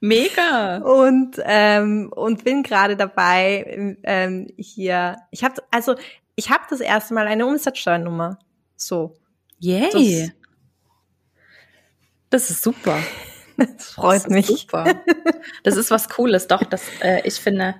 [0.00, 0.78] Mega.
[0.78, 5.18] Und ähm, und bin gerade dabei ähm, hier.
[5.30, 5.94] Ich habe also
[6.34, 8.40] ich habe das erste Mal eine Umsatzsteuernummer.
[8.74, 9.14] So.
[9.60, 10.32] Yay.
[12.30, 12.98] Das, das ist super.
[13.76, 14.46] Das freut das mich.
[14.46, 15.02] Super.
[15.62, 16.62] Das ist was Cooles, doch.
[16.64, 17.74] Das, äh, ich finde,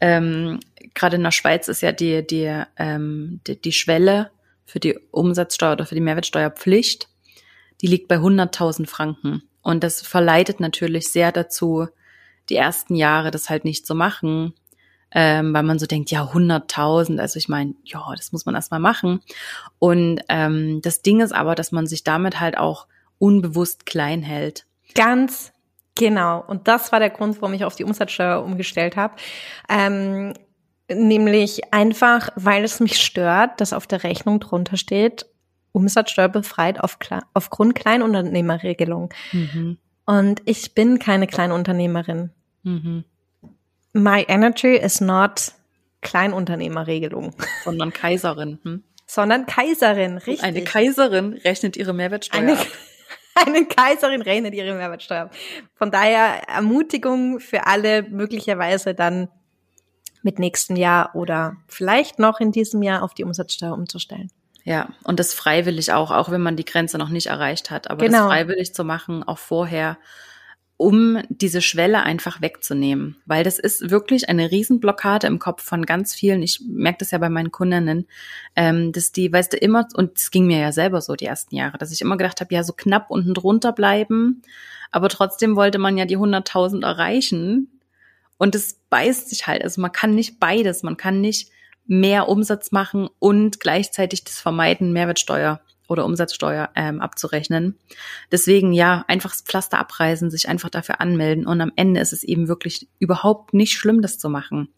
[0.00, 0.60] ähm,
[0.94, 4.30] gerade in der Schweiz ist ja die, die, ähm, die, die Schwelle
[4.64, 7.08] für die Umsatzsteuer oder für die Mehrwertsteuerpflicht,
[7.80, 9.42] die liegt bei 100.000 Franken.
[9.62, 11.88] Und das verleitet natürlich sehr dazu,
[12.48, 14.54] die ersten Jahre das halt nicht zu machen,
[15.10, 18.80] ähm, weil man so denkt, ja, 100.000, also ich meine, ja, das muss man erstmal
[18.80, 19.20] machen.
[19.78, 22.86] Und ähm, das Ding ist aber, dass man sich damit halt auch
[23.18, 24.66] unbewusst klein hält.
[24.94, 25.52] Ganz
[25.94, 26.44] genau.
[26.46, 29.14] Und das war der Grund, warum ich auf die Umsatzsteuer umgestellt habe.
[29.68, 30.34] Ähm,
[30.90, 35.26] nämlich einfach, weil es mich stört, dass auf der Rechnung drunter steht
[35.72, 36.98] umsatzsteuerbefreit auf,
[37.34, 39.12] aufgrund Kleinunternehmerregelung.
[39.32, 39.78] Mhm.
[40.06, 42.30] Und ich bin keine Kleinunternehmerin.
[42.62, 43.04] Mhm.
[43.92, 45.52] My energy is not
[46.00, 47.34] Kleinunternehmerregelung.
[47.64, 48.58] Sondern Kaiserin.
[48.62, 48.84] Hm?
[49.06, 50.42] Sondern Kaiserin, richtig.
[50.42, 52.66] Eine Kaiserin rechnet ihre Mehrwertsteuer eine, ab.
[53.46, 55.30] Eine Kaiserin rechnet ihre Mehrwertsteuer.
[55.74, 59.28] Von daher Ermutigung für alle möglicherweise dann
[60.22, 64.30] mit nächstem Jahr oder vielleicht noch in diesem Jahr auf die Umsatzsteuer umzustellen.
[64.64, 68.04] Ja, und das freiwillig auch, auch wenn man die Grenze noch nicht erreicht hat, aber
[68.04, 68.18] genau.
[68.18, 69.96] das freiwillig zu machen, auch vorher,
[70.78, 73.16] um diese Schwelle einfach wegzunehmen.
[73.26, 76.40] Weil das ist wirklich eine Riesenblockade im Kopf von ganz vielen.
[76.40, 78.06] Ich merke das ja bei meinen Kundinnen,
[78.54, 81.56] ähm, dass die, weißt du, immer, und es ging mir ja selber so die ersten
[81.56, 84.42] Jahre, dass ich immer gedacht habe, ja, so knapp unten drunter bleiben,
[84.92, 87.80] aber trotzdem wollte man ja die 100.000 erreichen.
[88.38, 89.64] Und es beißt sich halt.
[89.64, 90.84] Also man kann nicht beides.
[90.84, 91.50] Man kann nicht
[91.86, 97.76] mehr Umsatz machen und gleichzeitig das vermeiden, Mehrwertsteuer oder Umsatzsteuer ähm, abzurechnen.
[98.30, 102.22] Deswegen ja, einfach das Pflaster abreißen, sich einfach dafür anmelden und am Ende ist es
[102.22, 104.68] eben wirklich überhaupt nicht schlimm, das zu machen.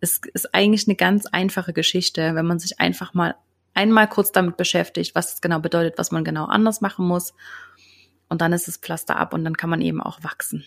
[0.00, 3.34] Es ist eigentlich eine ganz einfache Geschichte, wenn man sich einfach mal
[3.74, 7.34] einmal kurz damit beschäftigt, was es genau bedeutet, was man genau anders machen muss.
[8.28, 10.64] Und dann ist das Pflaster ab und dann kann man eben auch wachsen.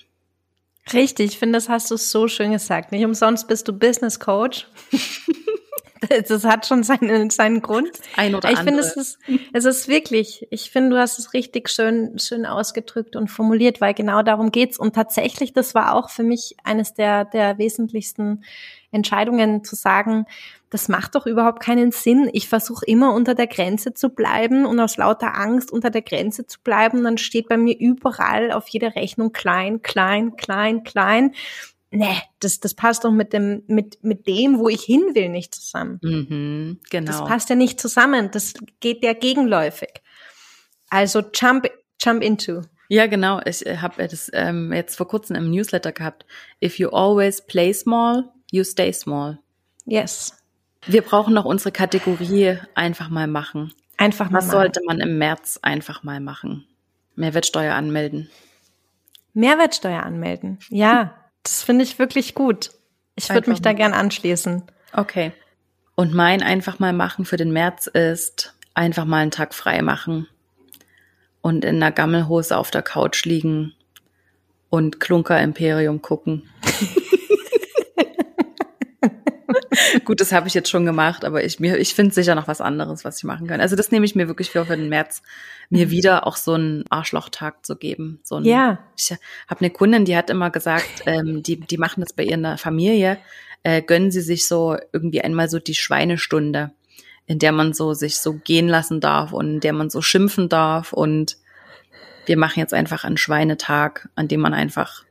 [0.94, 2.92] Richtig, ich finde, das hast du so schön gesagt.
[2.92, 4.68] Nicht umsonst bist du Business Coach.
[6.28, 7.92] das hat schon seinen, seinen Grund.
[8.16, 8.76] Ein oder ich andere.
[8.76, 9.20] finde, es ist,
[9.54, 13.94] es ist wirklich, ich finde, du hast es richtig schön, schön ausgedrückt und formuliert, weil
[13.94, 14.78] genau darum geht's.
[14.78, 18.44] Und tatsächlich, das war auch für mich eines der, der wesentlichsten
[18.92, 20.26] Entscheidungen zu sagen,
[20.70, 22.30] das macht doch überhaupt keinen Sinn.
[22.34, 26.48] Ich versuche immer unter der Grenze zu bleiben und aus lauter Angst unter der Grenze
[26.48, 27.04] zu bleiben.
[27.04, 31.34] Dann steht bei mir überall auf jeder Rechnung klein, klein, klein, klein
[31.96, 35.56] nee, das, das passt doch mit dem, mit, mit dem, wo ich hin will, nicht
[35.56, 36.00] zusammen.
[36.02, 37.08] Mhm, genau.
[37.08, 38.30] Das passt ja nicht zusammen.
[38.32, 40.02] Das geht ja gegenläufig.
[40.90, 41.70] Also jump,
[42.02, 42.62] jump into.
[42.88, 43.42] Ja, genau.
[43.46, 46.26] Ich äh, habe das ähm, jetzt vor kurzem im Newsletter gehabt.
[46.64, 49.40] If you always play small, you stay small.
[49.86, 50.38] Yes.
[50.86, 53.74] Wir brauchen noch unsere Kategorie einfach mal machen.
[53.98, 54.58] Einfach mal Was machen.
[54.58, 56.68] sollte man im März einfach mal machen?
[57.16, 58.30] Mehrwertsteuer anmelden.
[59.34, 60.60] Mehrwertsteuer anmelden.
[60.70, 61.16] Ja.
[61.46, 62.72] Das finde ich wirklich gut.
[63.16, 64.64] Ich würde mich da gern anschließen.
[64.94, 65.32] Okay.
[65.94, 70.28] Und mein einfach mal machen für den März ist einfach mal einen Tag frei machen
[71.42, 73.74] und in einer Gammelhose auf der Couch liegen
[74.70, 76.50] und Klunker Imperium gucken.
[80.04, 82.62] Gut, das habe ich jetzt schon gemacht, aber ich, mir, ich finde sicher noch was
[82.62, 83.62] anderes, was ich machen kann.
[83.62, 85.22] Also das nehme ich mir wirklich für, für den März,
[85.70, 88.20] mir wieder auch so einen Arschlochtag zu geben.
[88.24, 88.80] So einen, ja.
[88.98, 92.58] Ich habe eine Kundin, die hat immer gesagt, ähm, die, die machen das bei ihrer
[92.58, 93.18] Familie,
[93.64, 96.72] äh, gönnen sie sich so irgendwie einmal so die Schweinestunde,
[97.26, 100.50] in der man so sich so gehen lassen darf und in der man so schimpfen
[100.50, 101.38] darf und
[102.26, 105.04] wir machen jetzt einfach einen Schweinetag, an dem man einfach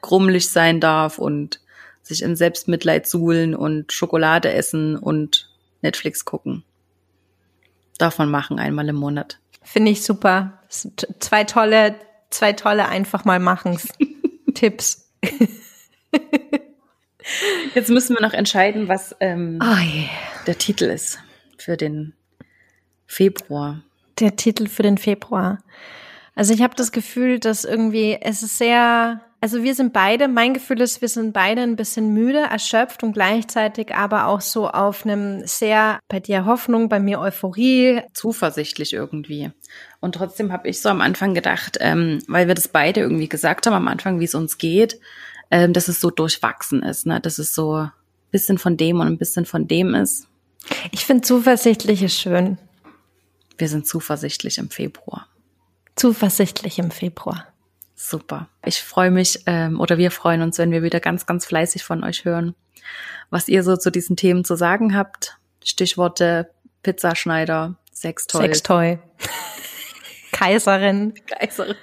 [0.00, 1.60] grummelig sein darf und
[2.08, 5.50] sich im Selbstmitleid suhlen und Schokolade essen und
[5.82, 6.64] Netflix gucken.
[7.98, 9.38] Darf man machen, einmal im Monat.
[9.62, 10.62] Finde ich super.
[10.68, 11.94] Zwei tolle,
[12.30, 13.78] zwei tolle einfach mal machen
[14.54, 15.12] Tipps.
[17.74, 20.08] Jetzt müssen wir noch entscheiden, was ähm, oh yeah.
[20.46, 21.18] der Titel ist
[21.58, 22.14] für den
[23.06, 23.82] Februar.
[24.18, 25.58] Der Titel für den Februar.
[26.34, 30.52] Also ich habe das Gefühl, dass irgendwie es ist sehr also wir sind beide, mein
[30.52, 35.04] Gefühl ist, wir sind beide ein bisschen müde, erschöpft und gleichzeitig aber auch so auf
[35.04, 38.02] einem sehr, bei dir Hoffnung, bei mir Euphorie.
[38.14, 39.52] Zuversichtlich irgendwie.
[40.00, 43.66] Und trotzdem habe ich so am Anfang gedacht, ähm, weil wir das beide irgendwie gesagt
[43.66, 44.98] haben am Anfang, wie es uns geht,
[45.52, 47.20] ähm, dass es so durchwachsen ist, ne?
[47.20, 47.92] dass es so ein
[48.32, 50.26] bisschen von dem und ein bisschen von dem ist.
[50.90, 52.58] Ich finde zuversichtlich ist schön.
[53.56, 55.28] Wir sind zuversichtlich im Februar.
[55.94, 57.46] Zuversichtlich im Februar.
[58.00, 58.48] Super.
[58.64, 62.04] Ich freue mich ähm, oder wir freuen uns, wenn wir wieder ganz, ganz fleißig von
[62.04, 62.54] euch hören,
[63.28, 65.36] was ihr so zu diesen Themen zu sagen habt.
[65.64, 66.48] Stichworte
[66.84, 68.42] Pizzaschneider, Sextoy.
[68.42, 68.98] Sextoy.
[70.32, 71.12] Kaiserin.
[71.26, 71.74] Kaiserin.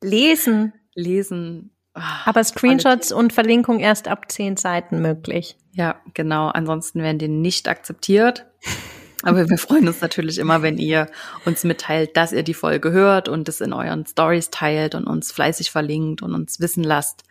[0.00, 0.74] Lesen.
[0.94, 1.72] Lesen.
[1.96, 5.56] Oh, Aber Screenshots und Verlinkung erst ab zehn Seiten möglich.
[5.72, 6.50] Ja, genau.
[6.50, 8.46] Ansonsten werden die nicht akzeptiert.
[9.22, 11.08] Aber wir freuen uns natürlich immer, wenn ihr
[11.44, 15.32] uns mitteilt, dass ihr die Folge hört und es in euren Stories teilt und uns
[15.32, 17.24] fleißig verlinkt und uns wissen lasst,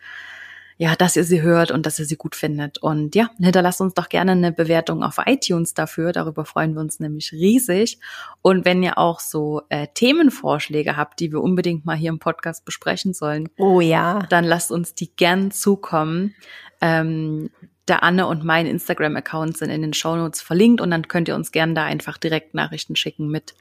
[0.78, 2.78] ja, dass ihr sie hört und dass ihr sie gut findet.
[2.78, 6.12] Und ja, hinterlasst uns doch gerne eine Bewertung auf iTunes dafür.
[6.12, 7.98] Darüber freuen wir uns nämlich riesig.
[8.40, 12.64] Und wenn ihr auch so äh, Themenvorschläge habt, die wir unbedingt mal hier im Podcast
[12.64, 16.34] besprechen sollen, oh ja, dann lasst uns die gern zukommen.
[16.80, 17.50] Ähm,
[17.92, 21.52] der Anne und mein Instagram-Account sind in den Shownotes verlinkt und dann könnt ihr uns
[21.52, 23.54] gerne da einfach direkt Nachrichten schicken mit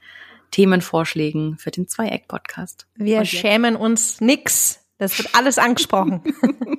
[0.52, 2.88] Themenvorschlägen für den Zweieck-Podcast.
[2.96, 4.86] Wir schämen uns nix.
[5.00, 6.24] Das wird alles angesprochen.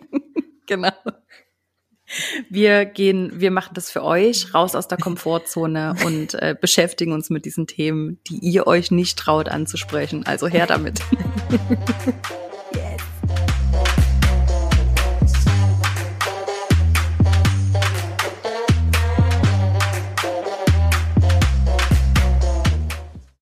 [0.66, 0.92] genau.
[2.48, 7.28] Wir gehen, wir machen das für euch, raus aus der Komfortzone und äh, beschäftigen uns
[7.28, 10.24] mit diesen Themen, die ihr euch nicht traut anzusprechen.
[10.24, 11.02] Also her damit.